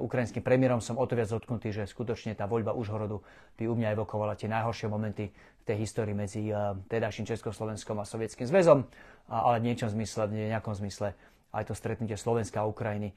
ukrajinským 0.00 0.40
premiérom 0.40 0.80
som 0.80 0.96
o 0.96 1.04
to 1.04 1.18
viac 1.18 1.28
dotknutý, 1.28 1.74
že 1.74 1.84
skutočne 1.84 2.32
tá 2.32 2.48
voľba 2.48 2.72
Užhorodu 2.72 3.20
by 3.60 3.68
u 3.68 3.74
mňa 3.76 3.92
evokovala 3.92 4.38
tie 4.40 4.48
najhoršie 4.48 4.88
momenty 4.88 5.28
tej 5.66 5.82
histórii 5.82 6.14
medzi 6.14 6.46
uh, 6.48 6.78
tedajším 6.86 7.26
Československom 7.26 7.98
a 7.98 8.06
Sovietským 8.06 8.46
zväzom, 8.46 8.86
ale 9.26 9.58
v 9.58 9.66
niečom 9.74 9.90
zmysle, 9.90 10.30
v 10.30 10.54
nejakom 10.54 10.78
zmysle 10.78 11.12
aj 11.56 11.72
to 11.72 11.74
stretnutie 11.74 12.14
Slovenska 12.20 12.62
a 12.62 12.68
Ukrajiny 12.68 13.16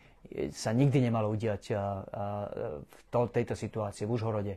sa 0.56 0.72
nikdy 0.72 1.04
nemalo 1.04 1.28
udiať 1.28 1.76
v 2.88 3.06
tejto 3.36 3.52
situácii 3.52 4.08
v 4.08 4.14
Užhorode. 4.16 4.54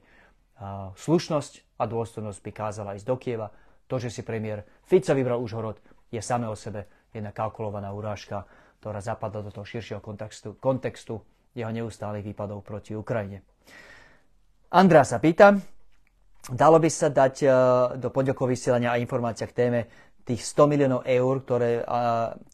Slušnosť 0.94 1.82
a 1.82 1.84
dôstojnosť 1.90 2.40
by 2.46 2.52
kázala 2.54 2.94
ísť 2.94 3.06
do 3.10 3.18
Kieva. 3.18 3.50
To, 3.90 3.98
že 3.98 4.14
si 4.14 4.22
premiér 4.22 4.62
Fica 4.86 5.10
vybral 5.18 5.42
Užhorod, 5.42 5.82
je 6.14 6.22
samé 6.22 6.46
o 6.46 6.54
sebe 6.54 6.86
jedna 7.10 7.34
kalkulovaná 7.34 7.90
urážka, 7.90 8.46
ktorá 8.78 9.02
zapadla 9.02 9.42
do 9.42 9.50
toho 9.50 9.66
širšieho 9.66 9.98
kontextu, 9.98 10.54
kontextu 10.62 11.18
jeho 11.50 11.72
neustálých 11.74 12.32
výpadov 12.32 12.62
proti 12.62 12.94
Ukrajine. 12.94 13.42
Andrea 14.70 15.02
sa 15.02 15.18
pýta, 15.18 15.58
dalo 16.50 16.82
by 16.82 16.90
sa 16.90 17.06
dať 17.12 17.46
do 18.02 18.08
podokov 18.10 18.50
vysielania 18.50 18.94
a 18.94 18.98
informácia 18.98 19.46
k 19.46 19.54
téme 19.54 19.80
tých 20.22 20.42
100 20.54 20.70
miliónov 20.70 21.02
eur, 21.02 21.34
ktoré, 21.42 21.82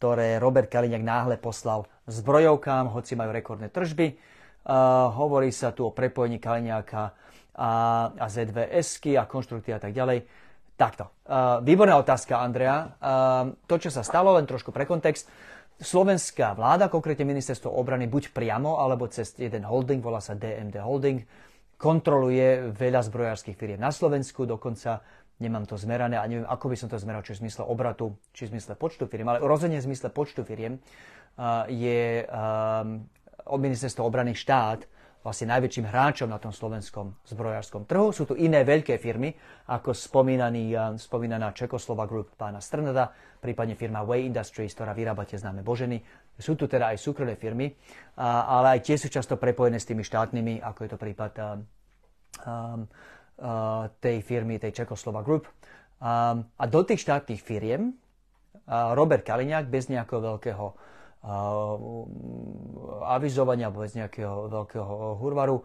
ktoré 0.01 0.41
Robert 0.41 0.69
Kaliňák 0.69 1.05
náhle 1.05 1.35
poslal 1.37 1.85
zbrojovkám, 2.09 2.89
hoci 2.89 3.13
majú 3.13 3.29
rekordné 3.29 3.69
tržby. 3.69 4.17
A, 4.65 5.09
hovorí 5.13 5.53
sa 5.53 5.69
tu 5.69 5.85
o 5.85 5.93
prepojení 5.93 6.41
Kaliňáka 6.41 7.13
a, 7.53 7.71
a 8.17 8.25
ZVS 8.25 9.05
a 9.17 9.23
konštrukty 9.29 9.69
a 9.73 9.79
tak 9.79 9.93
ďalej. 9.93 10.25
Takto. 10.73 11.13
A, 11.29 11.61
výborná 11.61 12.01
otázka, 12.01 12.41
Andrea. 12.41 12.97
To, 13.69 13.75
čo 13.77 13.93
sa 13.93 14.01
stalo, 14.01 14.33
len 14.33 14.49
trošku 14.49 14.73
pre 14.73 14.89
kontext. 14.89 15.29
Slovenská 15.79 16.59
vláda, 16.59 16.91
konkrétne 16.91 17.23
ministerstvo 17.23 17.71
obrany, 17.71 18.09
buď 18.09 18.35
priamo, 18.35 18.83
alebo 18.83 19.07
cez 19.07 19.31
jeden 19.39 19.63
holding, 19.63 20.03
volá 20.03 20.19
sa 20.19 20.35
DMD 20.35 20.75
Holding, 20.83 21.23
kontroluje 21.79 22.75
veľa 22.75 23.07
zbrojárskych 23.07 23.55
firiem 23.55 23.79
na 23.79 23.95
Slovensku, 23.95 24.43
dokonca 24.43 24.99
nemám 25.39 25.63
to 25.63 25.79
zmerané 25.79 26.19
a 26.19 26.27
neviem, 26.27 26.43
ako 26.43 26.67
by 26.67 26.75
som 26.75 26.91
to 26.91 26.99
zmeral, 26.99 27.23
či 27.23 27.39
v 27.39 27.47
zmysle 27.47 27.63
obratu, 27.63 28.19
či 28.35 28.51
v 28.51 28.59
zmysle 28.59 28.75
počtu 28.75 29.07
firiem, 29.07 29.31
ale 29.31 29.39
rozhodne 29.39 29.79
v 29.79 29.87
zmysle 29.87 30.11
počtu 30.11 30.43
firiem 30.43 30.83
je 31.71 32.27
ministerstvo 33.47 34.03
obrany 34.03 34.35
štát 34.35 34.83
vlastne 35.19 35.51
najväčším 35.51 35.87
hráčom 35.87 36.31
na 36.31 36.39
tom 36.39 36.55
slovenskom 36.55 37.11
zbrojárskom 37.27 37.83
trhu. 37.83 38.15
Sú 38.15 38.23
tu 38.23 38.39
iné 38.39 38.63
veľké 38.63 38.95
firmy, 38.99 39.35
ako 39.67 39.91
spomínaný, 39.91 40.95
spomínaná 40.95 41.51
Čekoslova 41.51 42.07
Group 42.07 42.35
pána 42.39 42.63
Strnada, 42.63 43.11
prípadne 43.39 43.75
firma 43.75 44.03
Way 44.03 44.31
Industries, 44.31 44.71
ktorá 44.71 44.95
vyrába 44.95 45.27
tie 45.27 45.35
známe 45.35 45.59
boženy. 45.59 45.99
Sú 46.39 46.55
tu 46.55 46.71
teda 46.71 46.95
aj 46.95 47.03
súkromné 47.03 47.35
firmy, 47.35 47.75
ale 48.19 48.79
aj 48.79 48.87
tie 48.87 48.95
sú 48.95 49.11
často 49.11 49.35
prepojené 49.35 49.75
s 49.75 49.85
tými 49.85 50.07
štátnymi, 50.07 50.63
ako 50.63 50.79
je 50.87 50.89
to 50.89 50.97
prípad 50.97 51.31
tej 53.99 54.17
firmy, 54.23 54.55
tej 54.55 54.71
Čekoslova 54.83 55.19
Group. 55.19 55.51
A 55.99 56.63
do 56.71 56.81
tých 56.87 57.03
štátnych 57.03 57.43
firiem 57.43 57.91
Robert 58.71 59.27
Kaliňák 59.27 59.67
bez 59.67 59.91
nejakého 59.91 60.21
veľkého 60.23 60.65
avizovania 63.03 63.67
alebo 63.67 63.83
bez 63.83 63.99
nejakého 63.99 64.47
veľkého 64.47 65.19
hurvaru 65.19 65.59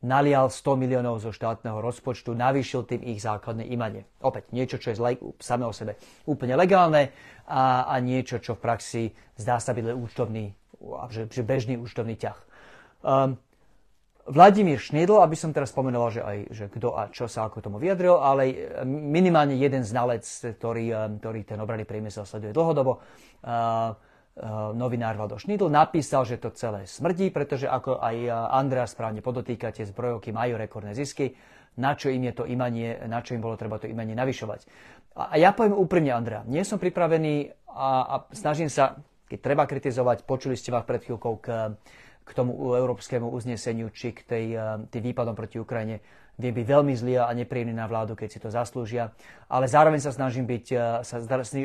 nalial 0.00 0.48
100 0.48 0.80
miliónov 0.80 1.20
zo 1.20 1.32
štátneho 1.32 1.76
rozpočtu, 1.84 2.32
navýšil 2.32 2.88
tým 2.88 3.04
ich 3.04 3.20
základné 3.20 3.68
imanie. 3.68 4.08
Opäť 4.24 4.48
niečo, 4.56 4.80
čo 4.80 4.92
je 4.92 4.96
zle, 4.96 5.20
samé 5.36 5.68
o 5.68 5.74
sebe 5.76 6.00
úplne 6.24 6.56
legálne 6.56 7.12
a, 7.44 7.84
a 7.84 7.94
niečo, 8.00 8.40
čo 8.40 8.56
v 8.56 8.64
praxi 8.64 9.02
zdá 9.36 9.60
sa 9.60 9.76
byť 9.76 9.92
účtovný, 9.92 10.44
že, 11.12 11.28
že 11.28 11.42
bežný 11.44 11.76
účtovný 11.76 12.16
ťah. 12.16 12.38
Um, 13.04 13.36
Vladimír 14.30 14.78
Šnedl, 14.78 15.18
aby 15.18 15.34
som 15.34 15.50
teraz 15.50 15.74
spomenul, 15.74 16.12
že 16.12 16.22
aj 16.22 16.38
že 16.52 16.64
kto 16.70 16.94
a 16.94 17.10
čo 17.10 17.26
sa 17.26 17.50
ako 17.50 17.64
tomu 17.64 17.76
vyjadril, 17.82 18.20
ale 18.20 18.70
minimálne 18.86 19.58
jeden 19.58 19.82
znalec, 19.82 20.22
ktorý, 20.54 21.18
ktorý 21.18 21.40
ten 21.42 21.58
obranný 21.58 21.82
priemysel 21.82 22.28
sleduje 22.28 22.54
dlhodobo, 22.54 23.00
uh, 23.00 23.96
novinár 24.72 25.18
Valdo 25.18 25.36
Šnidl 25.36 25.68
napísal, 25.68 26.24
že 26.24 26.40
to 26.40 26.54
celé 26.54 26.86
smrdí, 26.86 27.28
pretože 27.34 27.66
ako 27.66 27.98
aj 27.98 28.16
eh, 28.16 28.30
Andrea 28.32 28.86
správne 28.86 29.20
podotýkate, 29.20 29.84
zbrojovky 29.84 30.30
majú 30.30 30.56
rekordné 30.56 30.94
zisky, 30.94 31.34
na 31.78 31.94
čo 31.94 32.10
im 32.10 32.26
je 32.26 32.34
to 32.34 32.44
imanie, 32.46 32.98
na 33.06 33.22
čo 33.22 33.34
im 33.34 33.42
bolo 33.42 33.54
treba 33.54 33.78
to 33.78 33.86
imanie 33.86 34.14
navyšovať. 34.14 34.66
A 35.18 35.36
ja 35.36 35.50
poviem 35.50 35.74
úprimne, 35.74 36.14
Andrea, 36.14 36.46
nie 36.46 36.62
som 36.62 36.78
pripravený 36.78 37.50
a, 37.70 37.90
a 38.06 38.14
snažím 38.30 38.70
sa, 38.70 38.98
keď 39.26 39.38
treba 39.42 39.64
kritizovať, 39.66 40.22
počuli 40.26 40.54
ste 40.54 40.74
vás 40.74 40.86
pred 40.86 41.02
chvíľkou 41.02 41.34
k, 41.42 41.46
k 42.22 42.30
tomu 42.34 42.74
európskemu 42.74 43.26
uzneseniu, 43.26 43.90
či 43.90 44.14
k 44.14 44.20
tej, 44.24 44.46
eh, 44.54 44.62
tým 44.88 45.02
výpadom 45.10 45.34
proti 45.34 45.58
Ukrajine, 45.58 46.00
viem 46.40 46.56
byť 46.56 46.66
veľmi 46.66 46.94
zlý 46.96 47.20
a 47.20 47.30
nepríjemný 47.36 47.76
na 47.76 47.84
vládu, 47.86 48.16
keď 48.16 48.28
si 48.32 48.42
to 48.42 48.48
zaslúžia, 48.48 49.12
ale 49.46 49.68
zároveň 49.68 50.00
sa 50.00 50.10
snažím 50.10 50.48
byť, 50.48 50.66
sa 51.04 51.16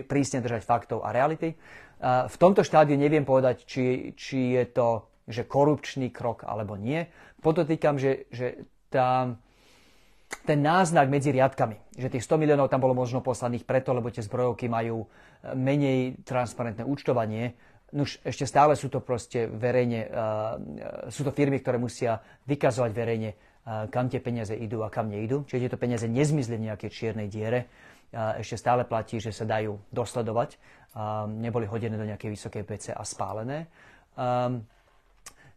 prísne 0.04 0.44
držať 0.44 0.68
faktov 0.68 1.08
a 1.08 1.16
reality. 1.16 1.56
V 2.04 2.36
tomto 2.36 2.62
štádiu 2.62 3.00
neviem 3.00 3.24
povedať, 3.24 3.64
či, 3.64 4.12
či 4.14 4.60
je 4.60 4.66
to 4.70 5.16
že 5.26 5.50
korupčný 5.50 6.14
krok 6.14 6.46
alebo 6.46 6.78
nie. 6.78 7.10
Podotýkam, 7.42 7.98
že, 7.98 8.30
že 8.30 8.70
tá, 8.94 9.34
ten 10.46 10.60
náznak 10.62 11.10
medzi 11.10 11.34
riadkami, 11.34 11.98
že 11.98 12.14
tých 12.14 12.26
100 12.26 12.42
miliónov 12.42 12.70
tam 12.70 12.82
bolo 12.82 12.94
možno 12.94 13.26
poslaných 13.26 13.66
preto, 13.66 13.94
lebo 13.94 14.14
tie 14.14 14.22
zbrojovky 14.22 14.70
majú 14.70 15.06
e, 15.06 15.08
menej 15.58 16.22
transparentné 16.26 16.86
účtovanie, 16.86 17.58
Nuž, 17.96 18.20
ešte 18.28 18.44
stále 18.50 18.76
sú 18.76 18.92
to 18.92 19.00
proste 19.00 19.48
verejne, 19.48 20.10
uh, 20.10 20.58
sú 21.08 21.22
to 21.22 21.32
firmy, 21.32 21.62
ktoré 21.64 21.80
musia 21.80 22.20
vykazovať 22.44 22.92
verejne, 22.92 23.30
kam 23.66 24.08
tie 24.14 24.22
peniaze 24.22 24.54
idú 24.54 24.86
a 24.86 24.94
kam 24.94 25.10
neidú. 25.10 25.42
Čiže 25.50 25.68
tieto 25.68 25.82
peniaze 25.82 26.06
nezmizli 26.06 26.62
v 26.62 26.70
nejakej 26.70 26.90
čiernej 26.94 27.28
diere 27.28 27.66
ešte 28.14 28.62
stále 28.62 28.86
platí, 28.86 29.18
že 29.18 29.34
sa 29.34 29.44
dajú 29.44 29.82
dosledovať. 29.90 30.62
Neboli 31.42 31.68
hodené 31.68 31.98
do 31.98 32.08
nejakej 32.08 32.32
vysokej 32.32 32.64
PC 32.64 32.86
a 32.94 33.04
spálené. 33.04 33.68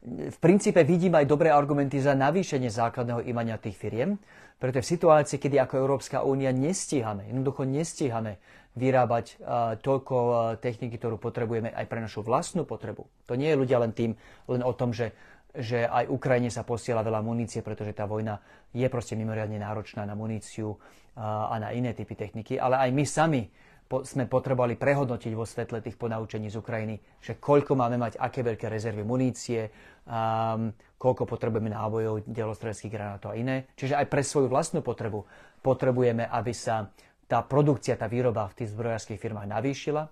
V 0.08 0.38
princípe 0.40 0.82
vidím 0.82 1.14
aj 1.14 1.28
dobré 1.28 1.52
argumenty 1.52 2.00
za 2.02 2.16
navýšenie 2.16 2.70
základného 2.70 3.26
imania 3.28 3.58
tých 3.60 3.76
firiem, 3.76 4.16
pretože 4.58 4.82
v 4.88 4.92
situácii, 4.98 5.38
kedy 5.38 5.58
ako 5.58 5.74
Európska 5.78 6.26
únia 6.26 6.50
nestíhame, 6.50 7.26
jednoducho 7.30 7.62
nestíhame 7.66 8.38
vyrábať 8.78 9.42
toľko 9.82 10.16
techniky, 10.62 10.98
ktorú 11.02 11.18
potrebujeme 11.18 11.74
aj 11.74 11.86
pre 11.90 11.98
našu 11.98 12.22
vlastnú 12.22 12.62
potrebu. 12.62 13.06
To 13.26 13.34
nie 13.34 13.50
je 13.50 13.58
ľudia 13.58 13.82
len 13.82 13.90
tým, 13.90 14.14
len 14.46 14.62
o 14.62 14.70
tom, 14.70 14.94
že 14.94 15.14
že 15.56 15.88
aj 15.88 16.12
Ukrajine 16.12 16.52
sa 16.52 16.62
posiela 16.62 17.00
veľa 17.00 17.24
munície, 17.24 17.64
pretože 17.64 17.96
tá 17.96 18.04
vojna 18.04 18.36
je 18.76 18.84
proste 18.92 19.16
mimoriadne 19.16 19.56
náročná 19.56 20.04
na 20.04 20.12
muníciu 20.12 20.76
a 21.18 21.56
na 21.58 21.74
iné 21.74 21.96
typy 21.96 22.14
techniky, 22.14 22.60
ale 22.60 22.78
aj 22.78 22.90
my 22.94 23.04
sami 23.08 23.42
sme 23.88 24.28
potrebovali 24.28 24.76
prehodnotiť 24.76 25.32
vo 25.32 25.48
svetle 25.48 25.80
tých 25.80 25.96
ponaučení 25.96 26.52
z 26.52 26.60
Ukrajiny, 26.60 27.00
že 27.24 27.40
koľko 27.40 27.72
máme 27.72 27.96
mať, 27.96 28.20
aké 28.20 28.44
veľké 28.44 28.68
rezervy 28.68 29.00
munície, 29.00 29.72
um, 30.04 30.68
koľko 31.00 31.24
potrebujeme 31.24 31.72
nábojov, 31.72 32.28
delostrelských 32.28 32.92
granátov 32.92 33.32
a 33.32 33.40
iné. 33.40 33.72
Čiže 33.80 33.96
aj 33.96 34.06
pre 34.12 34.20
svoju 34.20 34.52
vlastnú 34.52 34.84
potrebu 34.84 35.24
potrebujeme, 35.64 36.28
aby 36.28 36.52
sa 36.52 36.92
tá 37.24 37.40
produkcia, 37.40 37.96
tá 37.96 38.12
výroba 38.12 38.44
v 38.52 38.56
tých 38.60 38.76
zbrojárských 38.76 39.20
firmách 39.20 39.48
navýšila, 39.48 40.04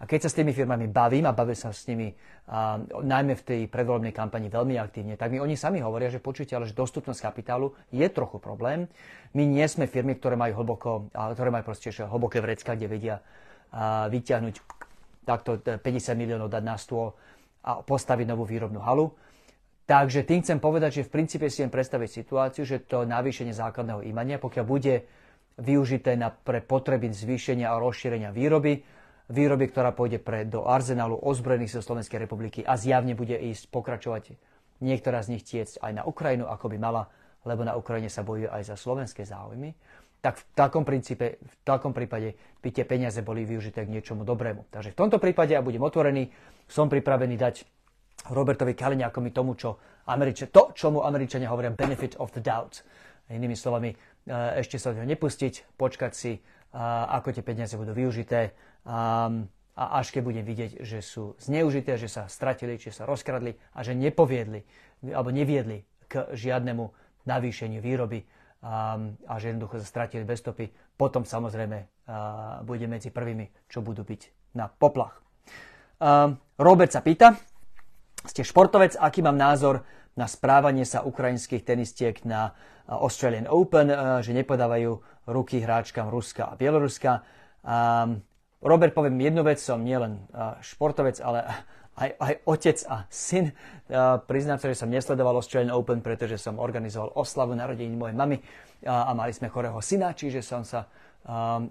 a 0.00 0.02
keď 0.04 0.26
sa 0.26 0.28
s 0.30 0.38
tými 0.38 0.52
firmami 0.52 0.90
bavím 0.90 1.24
a 1.24 1.36
bavím 1.36 1.56
sa 1.56 1.70
s 1.70 1.86
nimi 1.88 2.12
a, 2.50 2.76
najmä 2.82 3.38
v 3.38 3.42
tej 3.46 3.60
predvolebnej 3.70 4.12
kampani 4.12 4.50
veľmi 4.50 4.76
aktívne, 4.76 5.14
tak 5.14 5.32
mi 5.32 5.38
oni 5.38 5.54
sami 5.56 5.80
hovoria, 5.80 6.10
že 6.10 6.20
počujete, 6.20 6.58
ale 6.58 6.68
že 6.68 6.76
dostupnosť 6.76 7.20
kapitálu 7.24 7.72
je 7.94 8.06
trochu 8.10 8.42
problém. 8.42 8.90
My 9.32 9.46
nie 9.46 9.64
sme 9.64 9.88
firmy, 9.88 10.18
ktoré 10.18 10.34
majú 10.34 10.60
hlboko, 10.60 11.08
ktoré 11.14 11.48
majú 11.54 11.70
proste 11.70 11.94
hlboké 11.94 12.42
vrecka, 12.44 12.74
kde 12.74 12.86
vedia 12.90 13.16
a, 13.70 14.10
vyťahnuť 14.10 14.54
takto 15.24 15.56
50 15.58 15.80
miliónov 16.20 16.52
dať 16.52 16.62
na 16.62 16.76
stôl 16.76 17.16
a 17.64 17.80
postaviť 17.80 18.28
novú 18.28 18.44
výrobnú 18.44 18.84
halu. 18.84 19.08
Takže 19.84 20.24
tým 20.24 20.40
chcem 20.40 20.60
povedať, 20.60 21.00
že 21.00 21.06
v 21.08 21.12
princípe 21.12 21.48
si 21.52 21.60
viem 21.60 21.72
predstaviť 21.72 22.08
situáciu, 22.08 22.64
že 22.64 22.84
to 22.84 23.04
navýšenie 23.04 23.52
základného 23.52 24.04
imania, 24.04 24.40
pokiaľ 24.40 24.64
bude 24.64 25.04
využité 25.60 26.16
na, 26.16 26.32
pre 26.32 26.64
potreby 26.64 27.12
zvýšenia 27.12 27.68
a 27.68 27.76
rozšírenia 27.76 28.32
výroby, 28.32 28.80
výroby, 29.32 29.72
ktorá 29.72 29.96
pôjde 29.96 30.20
pre, 30.20 30.44
do 30.44 30.68
arzenálu 30.68 31.16
ozbrojených 31.16 31.78
síl 31.78 31.82
Slovenskej 31.82 32.20
republiky 32.20 32.60
a 32.60 32.76
zjavne 32.76 33.16
bude 33.16 33.36
ísť 33.36 33.72
pokračovať 33.72 34.36
niektorá 34.84 35.24
z 35.24 35.38
nich 35.38 35.44
tiecť 35.46 35.80
aj 35.80 35.92
na 35.96 36.02
Ukrajinu, 36.04 36.44
ako 36.44 36.68
by 36.68 36.76
mala, 36.76 37.08
lebo 37.48 37.64
na 37.64 37.72
Ukrajine 37.76 38.12
sa 38.12 38.20
bojuje 38.20 38.52
aj 38.52 38.74
za 38.74 38.76
slovenské 38.76 39.24
záujmy, 39.24 39.72
tak 40.20 40.40
v 40.40 40.44
takom, 40.56 40.88
princípe, 40.88 41.36
v 41.40 41.54
takom 41.64 41.92
prípade 41.92 42.36
by 42.64 42.68
tie 42.72 42.84
peniaze 42.88 43.20
boli 43.20 43.44
využité 43.44 43.84
k 43.84 43.92
niečomu 43.92 44.24
dobrému. 44.24 44.72
Takže 44.72 44.96
v 44.96 44.98
tomto 45.04 45.20
prípade 45.20 45.52
ja 45.52 45.60
budem 45.60 45.84
otvorený, 45.84 46.32
som 46.64 46.88
pripravený 46.88 47.36
dať 47.36 47.54
Robertovi 48.32 48.72
Kaliňákovi 48.72 49.30
tomu, 49.36 49.52
čo 49.52 49.76
Američa, 50.08 50.48
to, 50.48 50.72
čomu 50.72 51.04
Američania 51.04 51.52
hovoria 51.52 51.76
benefit 51.76 52.16
of 52.16 52.32
the 52.32 52.40
doubt. 52.40 52.80
Inými 53.28 53.52
slovami, 53.52 53.92
e, 53.92 53.96
ešte 54.60 54.80
sa 54.80 54.96
do 54.96 55.04
nepustiť, 55.04 55.76
počkať 55.76 56.12
si, 56.16 56.40
ako 56.74 57.30
tie 57.30 57.46
peniaze 57.46 57.78
budú 57.78 57.94
využité 57.94 58.50
a, 58.84 59.28
a 59.74 59.84
až 59.98 60.14
keď 60.14 60.22
budem 60.24 60.44
vidieť, 60.46 60.84
že 60.84 61.00
sú 61.00 61.34
zneužité, 61.40 61.98
že 61.98 62.08
sa 62.08 62.28
stratili, 62.30 62.78
či 62.78 62.94
sa 62.94 63.08
rozkradli 63.08 63.56
a 63.74 63.80
že 63.82 63.96
nepoviedli 63.96 64.62
alebo 65.12 65.32
neviedli 65.32 65.84
k 66.08 66.32
žiadnemu 66.32 66.84
navýšeniu 67.24 67.80
výroby 67.80 68.24
a, 68.64 68.96
a 69.28 69.34
že 69.40 69.52
jednoducho 69.52 69.80
sa 69.80 69.88
stratili 69.88 70.24
bez 70.24 70.40
stopy, 70.40 70.68
potom 70.96 71.24
samozrejme 71.24 71.78
a, 71.80 71.86
bude 72.64 72.84
medzi 72.88 73.12
prvými, 73.12 73.68
čo 73.68 73.80
budú 73.80 74.04
byť 74.04 74.54
na 74.56 74.68
poplach. 74.68 75.20
A, 76.00 76.32
Robert 76.60 76.92
sa 76.92 77.04
pýta, 77.04 77.36
ste 78.24 78.40
športovec, 78.40 78.96
aký 78.96 79.20
mám 79.20 79.36
názor 79.36 79.84
na 80.14 80.30
správanie 80.30 80.86
sa 80.86 81.02
ukrajinských 81.02 81.66
tenistiek 81.66 82.16
na 82.22 82.54
Australian 82.86 83.50
Open, 83.50 83.90
že 84.22 84.30
nepodávajú 84.30 85.02
ruky 85.26 85.58
hráčkam 85.58 86.06
Ruska 86.12 86.52
a 86.52 86.54
Bieloruska. 86.54 87.26
Robert, 88.64 88.96
poviem 88.96 89.20
jednu 89.20 89.44
vec, 89.44 89.60
som 89.60 89.84
nielen 89.84 90.24
športovec, 90.64 91.20
ale 91.20 91.44
aj, 92.00 92.16
aj 92.16 92.34
otec 92.48 92.78
a 92.88 93.04
syn. 93.12 93.52
Priznám 94.24 94.56
sa, 94.56 94.72
že 94.72 94.80
som 94.80 94.88
nesledoval 94.88 95.36
Australian 95.36 95.76
Open, 95.76 96.00
pretože 96.00 96.40
som 96.40 96.56
organizoval 96.56 97.12
oslavu 97.12 97.52
narodení 97.52 97.92
mojej 97.92 98.16
mamy 98.16 98.40
a 98.88 99.12
mali 99.12 99.36
sme 99.36 99.52
chorého 99.52 99.76
syna, 99.84 100.16
čiže 100.16 100.40
som 100.40 100.64
sa 100.64 100.88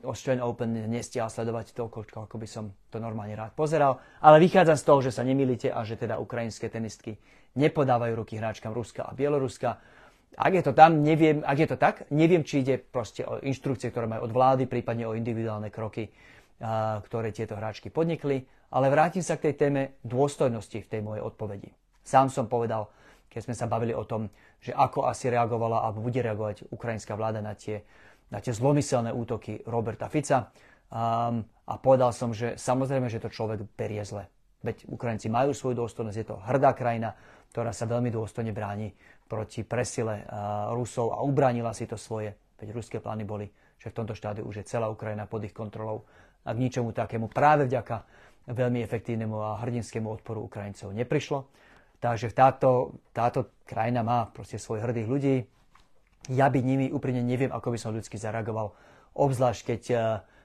Australian 0.05 0.45
Open 0.45 0.69
nestial 0.85 1.33
sledovať 1.33 1.73
toľko, 1.73 2.29
ako 2.29 2.37
by 2.37 2.45
som 2.45 2.69
to 2.93 3.01
normálne 3.01 3.33
rád 3.33 3.57
pozeral. 3.57 3.97
Ale 4.21 4.37
vychádzam 4.37 4.77
z 4.77 4.85
toho, 4.85 4.99
že 5.01 5.17
sa 5.17 5.25
nemýlite 5.25 5.73
a 5.73 5.81
že 5.81 5.97
teda 5.97 6.21
ukrajinské 6.21 6.69
tenistky 6.69 7.17
nepodávajú 7.57 8.13
ruky 8.13 8.37
hráčkam 8.37 8.69
Ruska 8.69 9.09
a 9.09 9.17
Bieloruska. 9.17 9.81
Ak 10.33 10.53
je 10.53 10.61
to 10.65 10.73
tam, 10.73 11.01
neviem, 11.01 11.45
ak 11.45 11.57
je 11.57 11.67
to 11.69 11.77
tak, 11.77 12.09
neviem, 12.09 12.41
či 12.41 12.65
ide 12.65 12.81
proste 12.81 13.21
o 13.25 13.37
inštrukcie, 13.41 13.93
ktoré 13.93 14.09
majú 14.09 14.25
od 14.25 14.33
vlády, 14.33 14.65
prípadne 14.65 15.05
o 15.05 15.13
individuálne 15.13 15.69
kroky 15.69 16.09
ktoré 17.07 17.33
tieto 17.33 17.57
hráčky 17.57 17.89
podnikli, 17.89 18.45
ale 18.73 18.89
vrátim 18.89 19.21
sa 19.21 19.37
k 19.37 19.49
tej 19.51 19.55
téme 19.67 19.81
dôstojnosti 20.01 20.81
v 20.81 20.89
tej 20.89 21.01
mojej 21.05 21.21
odpovedi. 21.21 21.69
Sám 22.01 22.33
som 22.33 22.49
povedal, 22.49 22.89
keď 23.29 23.41
sme 23.49 23.55
sa 23.57 23.65
bavili 23.65 23.93
o 23.93 24.05
tom, 24.05 24.29
že 24.61 24.73
ako 24.73 25.09
asi 25.09 25.29
reagovala 25.29 25.81
alebo 25.81 26.05
bude 26.05 26.21
reagovať 26.21 26.69
ukrajinská 26.69 27.17
vláda 27.17 27.41
na 27.41 27.57
tie, 27.57 27.81
na 28.29 28.37
tie 28.37 28.53
zlomyselné 28.53 29.09
útoky 29.09 29.65
Roberta 29.65 30.05
Fica. 30.09 30.53
Um, 30.93 31.41
a 31.65 31.73
povedal 31.81 32.13
som, 32.13 32.35
že 32.35 32.59
samozrejme, 32.59 33.09
že 33.09 33.23
to 33.23 33.31
človek 33.31 33.65
berie 33.73 34.03
zle. 34.05 34.29
Veď 34.61 34.85
Ukrajinci 34.87 35.27
majú 35.27 35.51
svoju 35.51 35.79
dôstojnosť, 35.79 36.17
je 36.17 36.27
to 36.27 36.37
hrdá 36.43 36.71
krajina, 36.75 37.15
ktorá 37.51 37.71
sa 37.75 37.87
veľmi 37.87 38.11
dôstojne 38.11 38.55
bráni 38.55 38.95
proti 39.27 39.63
presile 39.63 40.23
Rusov 40.71 41.13
a 41.15 41.21
ubránila 41.23 41.75
si 41.75 41.87
to 41.87 41.99
svoje. 41.99 42.35
Veď 42.59 42.71
ruské 42.71 42.97
plány 43.03 43.27
boli, 43.27 43.51
že 43.79 43.91
v 43.91 43.97
tomto 44.01 44.15
štádiu 44.15 44.47
už 44.47 44.63
je 44.63 44.69
celá 44.69 44.87
Ukrajina 44.87 45.27
pod 45.27 45.43
ich 45.43 45.55
kontrolou 45.55 46.07
a 46.43 46.49
k 46.51 46.61
ničomu 46.61 46.91
takému 46.91 47.31
práve 47.31 47.65
vďaka 47.71 48.03
veľmi 48.51 48.83
efektívnemu 48.83 49.35
a 49.39 49.59
hrdinskému 49.63 50.07
odporu 50.11 50.43
Ukrajincov 50.43 50.91
neprišlo. 50.91 51.47
Takže 52.03 52.35
táto, 52.35 52.99
táto 53.15 53.63
krajina 53.63 54.03
má 54.03 54.27
proste 54.27 54.59
svojich 54.59 54.83
hrdých 54.83 55.07
ľudí. 55.07 55.35
Ja 56.27 56.51
byť 56.51 56.63
nimi 56.63 56.91
úprimne 56.91 57.23
neviem, 57.23 57.51
ako 57.51 57.71
by 57.71 57.77
som 57.79 57.95
ľudsky 57.95 58.19
zareagoval. 58.19 58.75
Obzvlášť, 59.15 59.61
keď 59.63 59.81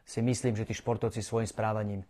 si 0.07 0.21
myslím, 0.23 0.55
že 0.55 0.63
tí 0.63 0.75
športovci 0.79 1.19
svojim 1.19 1.51
správaním 1.51 2.07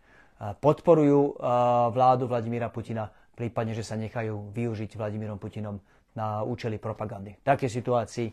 podporujú 0.61 1.41
vládu 1.89 2.29
Vladimíra 2.29 2.69
Putina, 2.69 3.09
prípadne, 3.33 3.73
že 3.73 3.81
sa 3.81 3.97
nechajú 3.97 4.53
využiť 4.53 4.93
Vladimírom 4.93 5.41
Putinom 5.41 5.81
na 6.13 6.45
účely 6.45 6.77
propagandy. 6.77 7.33
V 7.41 7.45
takej 7.49 7.69
situácii 7.73 8.27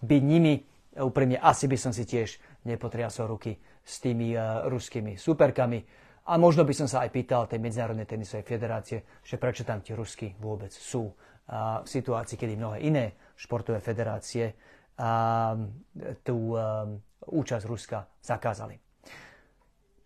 byť 0.00 0.22
nimi, 0.24 0.64
úprimne 0.96 1.36
asi 1.36 1.68
by 1.68 1.76
som 1.76 1.92
si 1.92 2.08
tiež 2.08 2.40
nepotriasol 2.64 3.28
ruky 3.28 3.60
s 3.86 4.02
tými 4.02 4.34
ruskými 4.66 5.14
superkami. 5.14 5.78
A 6.26 6.34
možno 6.42 6.66
by 6.66 6.74
som 6.74 6.90
sa 6.90 7.06
aj 7.06 7.14
pýtal 7.14 7.46
tej 7.46 7.62
Medzinárodnej 7.62 8.02
tenisovej 8.02 8.42
federácie, 8.42 9.22
že 9.22 9.38
prečo 9.38 9.62
tam 9.62 9.78
tie 9.78 9.94
Rusky 9.94 10.34
vôbec 10.42 10.74
sú. 10.74 11.06
A 11.46 11.86
v 11.86 11.88
situácii, 11.88 12.34
kedy 12.34 12.58
mnohé 12.58 12.82
iné 12.82 13.14
športové 13.38 13.78
federácie 13.78 14.50
a, 14.98 15.54
tú 16.26 16.58
účasť 17.30 17.64
Ruska 17.70 18.02
zakázali. 18.18 18.74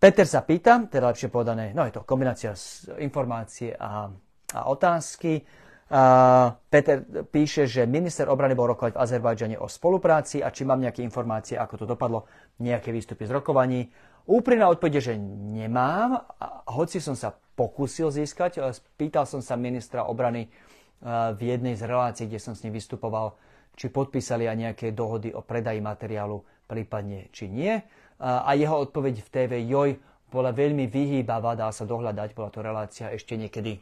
Peter 0.01 0.25
sa 0.25 0.41
pýta, 0.41 0.81
teda 0.89 1.13
lepšie 1.13 1.29
povedané, 1.29 1.77
no 1.77 1.85
je 1.85 1.93
to 1.93 2.09
kombinácia 2.09 2.57
informácie 3.05 3.77
a, 3.77 4.09
a 4.57 4.61
otázky. 4.73 5.45
Uh, 5.91 6.55
Peter 6.71 7.03
píše, 7.29 7.67
že 7.67 7.83
minister 7.83 8.31
obrany 8.31 8.55
bol 8.55 8.71
rokovať 8.71 8.95
v 8.95 9.01
Azerbajdžane 9.03 9.57
o 9.59 9.67
spolupráci 9.67 10.39
a 10.39 10.55
či 10.55 10.63
mám 10.63 10.79
nejaké 10.79 11.03
informácie, 11.03 11.59
ako 11.59 11.83
to 11.83 11.85
dopadlo, 11.85 12.31
nejaké 12.61 12.93
výstupy 12.95 13.27
z 13.27 13.35
rokovaní. 13.35 13.89
Úprimná 14.29 14.69
odpoveď, 14.71 15.01
že 15.01 15.15
nemám, 15.19 16.23
hoci 16.71 17.01
som 17.03 17.17
sa 17.17 17.35
pokúsil 17.35 18.13
získať. 18.13 18.63
Spýtal 18.71 19.27
som 19.27 19.41
sa 19.43 19.59
ministra 19.59 20.07
obrany 20.07 20.47
uh, 20.47 21.33
v 21.35 21.57
jednej 21.57 21.75
z 21.75 21.89
relácií, 21.89 22.29
kde 22.29 22.39
som 22.39 22.55
s 22.55 22.63
ním 22.63 22.77
vystupoval, 22.77 23.35
či 23.75 23.89
podpísali 23.89 24.47
aj 24.47 24.57
nejaké 24.57 24.87
dohody 24.93 25.33
o 25.33 25.41
predaji 25.41 25.81
materiálu, 25.81 26.45
prípadne 26.69 27.33
či 27.33 27.49
nie 27.49 27.81
a 28.21 28.53
jeho 28.53 28.77
odpoveď 28.85 29.25
v 29.25 29.29
TV 29.33 29.53
Joj 29.65 29.91
bola 30.29 30.53
veľmi 30.53 30.87
vyhýbavá, 30.87 31.57
dá 31.57 31.73
sa 31.73 31.89
dohľadať, 31.89 32.37
bola 32.37 32.53
to 32.53 32.61
relácia 32.61 33.09
ešte 33.11 33.35
niekedy 33.35 33.81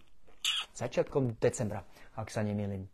začiatkom 0.78 1.36
decembra, 1.42 1.82
ak 2.14 2.30
sa 2.30 2.46
nemýlim. 2.46 2.86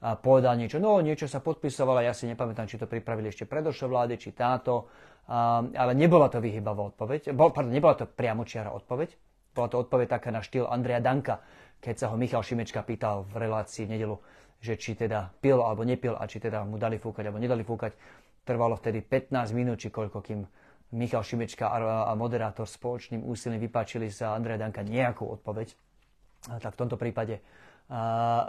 A 0.00 0.16
povedal 0.16 0.56
niečo, 0.56 0.80
no 0.80 1.00
niečo 1.00 1.28
sa 1.28 1.40
podpisovalo, 1.40 2.04
ja 2.04 2.12
si 2.12 2.28
nepamätám, 2.28 2.68
či 2.68 2.80
to 2.80 2.88
pripravili 2.88 3.32
ešte 3.32 3.48
predošlé 3.48 3.86
vlády, 3.88 4.14
či 4.20 4.30
táto, 4.36 4.72
a, 4.76 4.88
ale 5.28 5.92
nebola 5.98 6.30
to 6.30 6.38
vyhýbavá 6.38 6.94
odpoveď, 6.94 7.34
bol, 7.34 7.50
pardon, 7.50 7.74
nebola 7.74 7.98
to 7.98 8.06
priamočiara 8.08 8.70
odpoveď, 8.72 9.14
bola 9.52 9.68
to 9.68 9.76
odpoveď 9.82 10.06
taká 10.20 10.30
na 10.30 10.40
štýl 10.40 10.70
Andreja 10.70 11.02
Danka, 11.02 11.42
keď 11.80 11.94
sa 11.96 12.06
ho 12.12 12.16
Michal 12.16 12.44
Šimečka 12.44 12.84
pýtal 12.86 13.26
v 13.26 13.48
relácii 13.48 13.88
v 13.88 13.92
nedelu, 13.98 14.16
že 14.60 14.76
či 14.76 14.92
teda 14.92 15.32
pil 15.40 15.58
alebo 15.58 15.82
nepil 15.82 16.12
a 16.12 16.28
či 16.28 16.38
teda 16.38 16.62
mu 16.68 16.76
dali 16.76 17.00
fúkať 17.00 17.24
alebo 17.26 17.40
nedali 17.40 17.64
fúkať. 17.64 17.96
Trvalo 18.44 18.76
vtedy 18.76 19.00
15 19.04 19.56
minút, 19.56 19.80
či 19.80 19.88
koľko, 19.88 20.20
kým 20.20 20.44
Michal 20.96 21.22
Šimečka 21.22 21.70
a 21.70 22.12
moderátor 22.18 22.66
spoločným 22.66 23.22
úsilím 23.22 23.62
vypáčili 23.62 24.10
sa 24.10 24.34
Andreja 24.34 24.60
Danka 24.66 24.82
nejakú 24.82 25.22
odpoveď. 25.38 25.72
Tak 26.60 26.74
v 26.74 26.80
tomto 26.82 26.98
prípade 26.98 27.38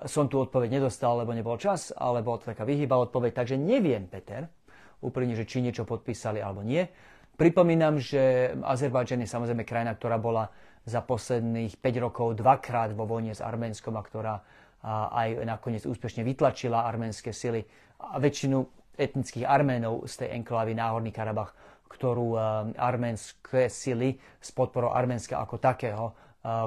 som 0.05 0.29
tú 0.29 0.41
odpoveď 0.41 0.81
nedostal, 0.81 1.21
lebo 1.21 1.33
nebol 1.33 1.57
čas, 1.57 1.93
ale 1.93 2.21
bola 2.21 2.41
to 2.41 2.49
taká 2.53 2.65
vyhýba 2.65 2.97
odpoveď, 2.97 3.41
takže 3.41 3.55
neviem, 3.57 4.05
Peter, 4.05 4.45
úplne, 5.01 5.33
že 5.33 5.49
či 5.49 5.61
niečo 5.61 5.83
podpísali 5.83 6.39
alebo 6.39 6.61
nie. 6.61 6.85
Pripomínam, 7.35 7.97
že 7.97 8.53
Azerbajdžan 8.61 9.25
je 9.25 9.29
samozrejme 9.29 9.65
krajina, 9.65 9.97
ktorá 9.97 10.21
bola 10.21 10.53
za 10.85 11.01
posledných 11.01 11.77
5 11.77 12.05
rokov 12.05 12.27
dvakrát 12.37 12.93
vo 12.93 13.05
vojne 13.05 13.33
s 13.33 13.41
Arménskom 13.41 13.97
a 13.97 14.05
ktorá 14.05 14.35
aj 15.13 15.45
nakoniec 15.45 15.85
úspešne 15.85 16.25
vytlačila 16.25 16.89
arménske 16.89 17.29
sily 17.29 17.61
a 18.01 18.17
väčšinu 18.17 18.65
etnických 18.97 19.45
Arménov 19.45 20.09
z 20.09 20.25
tej 20.25 20.41
enklávy 20.41 20.73
Náhorný 20.73 21.13
Karabach 21.13 21.53
ktorú 21.91 22.39
arménske 22.79 23.67
sily 23.67 24.15
s 24.39 24.49
podporou 24.55 24.95
Arménska 24.95 25.43
ako 25.43 25.59
takého 25.59 26.15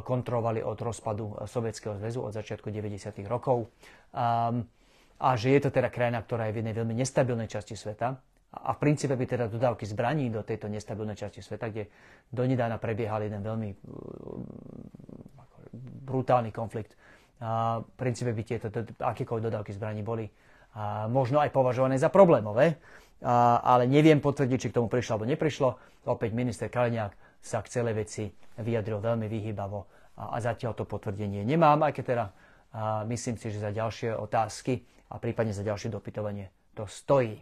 kontrolovali 0.05 0.62
od 0.62 0.79
rozpadu 0.79 1.35
eh, 1.35 1.51
Sovietskeho 1.51 1.99
zväzu 1.99 2.23
od 2.23 2.33
začiatku 2.33 2.70
90. 2.70 3.27
rokov. 3.27 3.66
Ehm, 4.14 4.70
a 5.25 5.41
že 5.41 5.57
je 5.57 5.61
to 5.65 5.71
teda 5.73 5.89
krajina, 5.89 6.21
ktorá 6.21 6.53
je 6.53 6.55
v 6.55 6.59
jednej 6.61 6.77
veľmi 6.77 6.95
nestabilnej 7.01 7.49
časti 7.49 7.73
sveta. 7.73 8.21
A 8.55 8.71
v 8.77 8.79
princípe 8.79 9.17
by 9.17 9.25
teda 9.25 9.45
dodávky 9.51 9.89
zbraní 9.89 10.31
do 10.31 10.45
tejto 10.45 10.69
nestabilnej 10.69 11.17
časti 11.17 11.41
sveta, 11.41 11.73
kde 11.73 11.89
donedávna 12.31 12.77
prebiehal 12.79 13.25
jeden 13.25 13.43
veľmi 13.43 13.75
brutálny 16.07 16.55
konflikt. 16.55 16.95
A 17.43 17.83
v 17.83 17.95
princípe 17.99 18.31
by 18.31 18.43
tieto 18.47 18.71
akékoľvek 19.01 19.45
dodávky 19.49 19.73
zbraní 19.75 20.05
boli 20.05 20.29
a 20.75 21.07
možno 21.07 21.39
aj 21.39 21.55
považované 21.55 21.99
za 21.99 22.11
problémové 22.11 22.79
ale 23.63 23.89
neviem 23.89 24.21
potvrdiť, 24.21 24.59
či 24.61 24.69
k 24.71 24.77
tomu 24.77 24.93
prišlo 24.93 25.17
alebo 25.17 25.31
neprišlo. 25.31 25.69
Opäť 26.05 26.31
minister 26.37 26.69
Kaliňák 26.69 27.41
sa 27.41 27.65
k 27.65 27.73
celej 27.73 27.95
veci 28.05 28.29
vyjadril 28.61 29.01
veľmi 29.01 29.27
vyhýbavo 29.29 29.81
a, 30.21 30.37
a 30.37 30.39
zatiaľ 30.45 30.77
to 30.77 30.85
potvrdenie 30.85 31.43
nemám, 31.43 31.81
aj 31.89 31.93
keď 31.97 32.05
teda 32.05 32.25
a, 32.25 32.33
myslím 33.09 33.41
si, 33.41 33.49
že 33.49 33.65
za 33.65 33.73
ďalšie 33.73 34.13
otázky 34.13 34.85
a 35.11 35.21
prípadne 35.21 35.53
za 35.53 35.67
ďalšie 35.67 35.93
dopytovanie 35.93 36.49
to 36.75 36.88
stojí. 36.88 37.40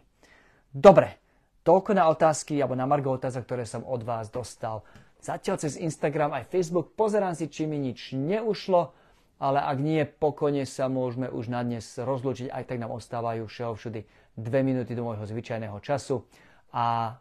Dobre, 0.73 1.17
toľko 1.63 1.91
na 1.95 2.09
otázky 2.09 2.59
alebo 2.59 2.75
na 2.75 2.89
margo 2.89 3.13
otázok, 3.15 3.43
ktoré 3.45 3.63
som 3.63 3.85
od 3.85 4.03
vás 4.03 4.29
dostal. 4.29 4.83
Zatiaľ 5.23 5.55
cez 5.61 5.79
Instagram 5.79 6.35
aj 6.35 6.51
Facebook 6.51 6.99
pozerám 6.99 7.31
si, 7.31 7.47
či 7.47 7.63
mi 7.63 7.79
nič 7.79 8.11
neušlo, 8.11 8.91
ale 9.39 9.59
ak 9.63 9.77
nie, 9.79 10.03
pokojne 10.03 10.67
sa 10.67 10.91
môžeme 10.91 11.31
už 11.31 11.47
na 11.47 11.63
dnes 11.63 11.95
rozlúčiť, 11.95 12.51
aj 12.51 12.63
tak 12.67 12.77
nám 12.79 12.91
ostávajú 12.91 13.47
všeho 13.47 13.73
všudy 13.75 14.01
dve 14.35 14.59
minúty 14.65 14.95
do 14.97 15.05
môjho 15.05 15.23
zvyčajného 15.23 15.77
času 15.79 16.25
a, 16.73 17.17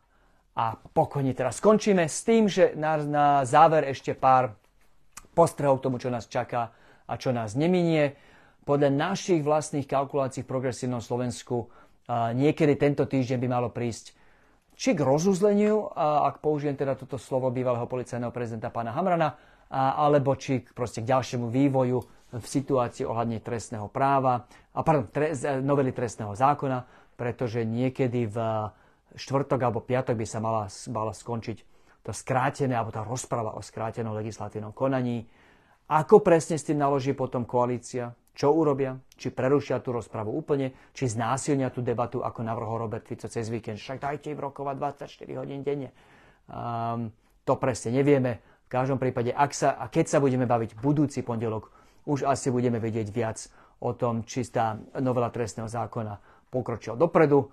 a 0.57 0.65
pokojne 0.97 1.37
teraz 1.37 1.61
skončíme 1.61 2.09
s 2.09 2.25
tým, 2.25 2.49
že 2.49 2.73
na, 2.75 2.99
na 2.99 3.27
záver 3.45 3.87
ešte 3.91 4.17
pár 4.17 4.57
postrehov 5.37 5.81
k 5.81 5.85
tomu, 5.89 5.97
čo 6.01 6.09
nás 6.09 6.29
čaká 6.29 6.73
a 7.07 7.15
čo 7.21 7.31
nás 7.31 7.53
neminie. 7.53 8.17
Podľa 8.63 8.91
našich 8.95 9.43
vlastných 9.43 9.91
kalkulácií 9.91 10.47
v 10.47 10.53
progresívnom 10.55 11.03
Slovensku 11.03 11.67
niekedy 12.11 12.79
tento 12.79 13.07
týždeň 13.11 13.39
by 13.43 13.49
malo 13.51 13.69
prísť 13.75 14.15
či 14.73 14.97
k 14.97 15.05
rozuzleniu, 15.05 15.93
ak 15.99 16.41
použijem 16.41 16.79
teda 16.79 16.97
toto 16.97 17.21
slovo 17.21 17.53
bývalého 17.53 17.85
policajného 17.85 18.33
prezidenta 18.33 18.73
pána 18.73 18.97
Hamrana, 18.97 19.37
alebo 19.73 20.33
či 20.39 20.65
proste 20.65 21.05
k 21.05 21.11
ďalšiemu 21.13 21.51
vývoju 21.53 21.99
v 22.33 22.47
situácii 22.47 23.05
ohľadne 23.05 23.45
trestného 23.45 23.93
práva, 23.93 24.49
a 24.73 24.81
pardon, 24.81 25.13
tre, 25.13 25.37
novely 25.61 25.93
trestného 25.93 26.33
zákona, 26.33 27.13
pretože 27.19 27.61
niekedy 27.69 28.25
v 28.25 28.37
štvrtok 29.13 29.61
alebo 29.61 29.85
piatok 29.85 30.17
by 30.17 30.27
sa 30.27 30.41
mala, 30.41 30.65
mala 30.89 31.13
skončiť 31.13 31.59
to 32.01 32.11
skrátené, 32.11 32.73
alebo 32.73 32.91
tá 32.91 33.05
rozprava 33.05 33.53
o 33.55 33.61
skrátenom 33.61 34.17
legislatívnom 34.17 34.73
konaní. 34.73 35.29
Ako 35.93 36.25
presne 36.25 36.57
s 36.57 36.65
tým 36.65 36.81
naloží 36.81 37.13
potom 37.13 37.45
koalícia? 37.45 38.17
Čo 38.33 38.57
urobia? 38.57 38.97
Či 39.13 39.29
prerušia 39.29 39.85
tú 39.85 39.93
rozpravu 39.93 40.33
úplne? 40.33 40.73
Či 40.97 41.13
znásilnia 41.13 41.69
tú 41.69 41.85
debatu, 41.85 42.25
ako 42.25 42.41
navrhol 42.41 42.89
Robert 42.89 43.05
Fico 43.05 43.29
cez 43.29 43.53
víkend? 43.53 43.77
Však 43.77 44.01
dajte 44.01 44.33
im 44.33 44.41
rokovať 44.41 45.05
24 45.05 45.41
hodín 45.41 45.61
denne. 45.61 45.93
Um, 46.49 47.13
to 47.45 47.61
presne 47.61 47.93
nevieme. 47.93 48.41
V 48.65 48.69
každom 48.73 48.97
prípade, 48.97 49.37
ak 49.37 49.53
sa, 49.53 49.77
a 49.77 49.93
keď 49.93 50.17
sa 50.17 50.19
budeme 50.19 50.49
baviť 50.49 50.81
budúci 50.81 51.21
pondelok, 51.21 51.69
už 52.09 52.25
asi 52.25 52.49
budeme 52.49 52.81
vedieť 52.81 53.09
viac 53.13 53.39
o 53.85 53.93
tom, 53.93 54.25
či 54.25 54.49
tá 54.49 54.81
novela 54.97 55.29
trestného 55.29 55.69
zákona 55.69 56.17
pokročila 56.49 56.97
dopredu, 56.97 57.53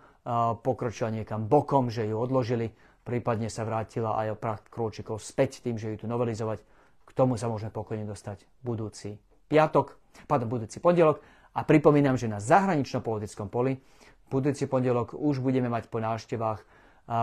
pokročila 0.64 1.12
niekam 1.12 1.44
bokom, 1.44 1.92
že 1.92 2.08
ju 2.08 2.16
odložili, 2.16 2.72
prípadne 3.04 3.52
sa 3.52 3.68
vrátila 3.68 4.16
aj 4.16 4.28
o 4.32 4.40
pár 4.40 4.64
krôčikov 4.72 5.20
späť 5.20 5.60
tým, 5.60 5.76
že 5.76 5.92
ju 5.92 5.96
tu 6.02 6.08
novelizovať. 6.08 6.64
K 7.04 7.12
tomu 7.12 7.36
sa 7.36 7.52
môžeme 7.52 7.74
pokojne 7.74 8.08
dostať 8.08 8.48
budúci 8.64 9.20
piatok, 9.50 9.98
pardon, 10.30 10.48
budúci 10.48 10.78
pondelok. 10.78 11.20
A 11.58 11.66
pripomínam, 11.66 12.16
že 12.16 12.30
na 12.30 12.38
zahraničnom 12.38 13.02
politickom 13.02 13.50
poli 13.50 13.82
budúci 14.30 14.70
pondelok 14.70 15.18
už 15.18 15.42
budeme 15.42 15.68
mať 15.68 15.90
po 15.90 15.98
návštevách 15.98 16.62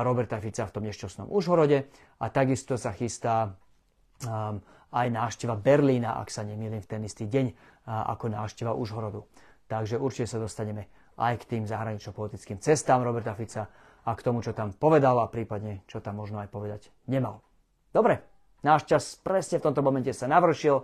Roberta 0.02 0.42
Fica 0.42 0.66
v 0.66 0.74
tom 0.74 0.82
nešťastnom 0.82 1.30
Užhorode 1.30 1.86
a 2.18 2.26
takisto 2.26 2.74
sa 2.74 2.90
chystá 2.90 3.54
um, 4.26 4.58
aj 4.90 5.06
návšteva 5.14 5.54
Berlína, 5.54 6.18
ak 6.18 6.34
sa 6.34 6.42
nemýlim 6.42 6.82
v 6.82 6.90
ten 6.90 7.02
istý 7.06 7.30
deň, 7.30 7.54
ako 7.86 8.34
návšteva 8.34 8.74
Užhorodu. 8.74 9.22
Takže 9.70 9.98
určite 9.98 10.26
sa 10.26 10.42
dostaneme 10.42 10.90
aj 11.18 11.42
k 11.42 11.48
tým 11.54 11.62
zahranično-politickým 11.70 12.58
cestám 12.58 13.06
Roberta 13.06 13.34
Fica 13.38 13.70
a 14.06 14.10
k 14.14 14.24
tomu, 14.26 14.42
čo 14.42 14.54
tam 14.54 14.74
povedal 14.74 15.22
a 15.22 15.30
prípadne, 15.30 15.86
čo 15.86 16.02
tam 16.02 16.18
možno 16.18 16.42
aj 16.42 16.50
povedať 16.50 16.90
nemal. 17.06 17.42
Dobre, 17.94 18.22
náš 18.66 18.90
čas 18.90 19.18
presne 19.22 19.62
v 19.62 19.70
tomto 19.70 19.82
momente 19.86 20.10
sa 20.10 20.26
navršil. 20.26 20.82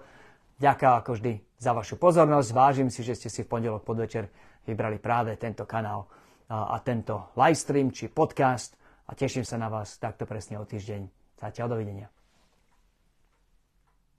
Ďakujem 0.58 0.92
ako 0.92 1.10
vždy 1.16 1.32
za 1.56 1.72
vašu 1.72 1.96
pozornosť. 1.96 2.48
Vážim 2.52 2.88
si, 2.90 3.00
že 3.06 3.16
ste 3.16 3.28
si 3.28 3.44
v 3.44 3.50
pondelok 3.50 3.86
podvečer 3.86 4.28
vybrali 4.66 4.98
práve 4.98 5.34
tento 5.38 5.64
kanál 5.64 6.06
a 6.52 6.76
tento 6.84 7.32
livestream 7.38 7.88
či 7.90 8.12
podcast 8.12 8.76
a 9.08 9.16
teším 9.16 9.42
sa 9.42 9.56
na 9.56 9.72
vás 9.72 9.96
takto 9.96 10.28
presne 10.28 10.60
o 10.60 10.64
týždeň. 10.68 11.08
Zatiaľ 11.40 11.78
dovidenia. 11.78 12.21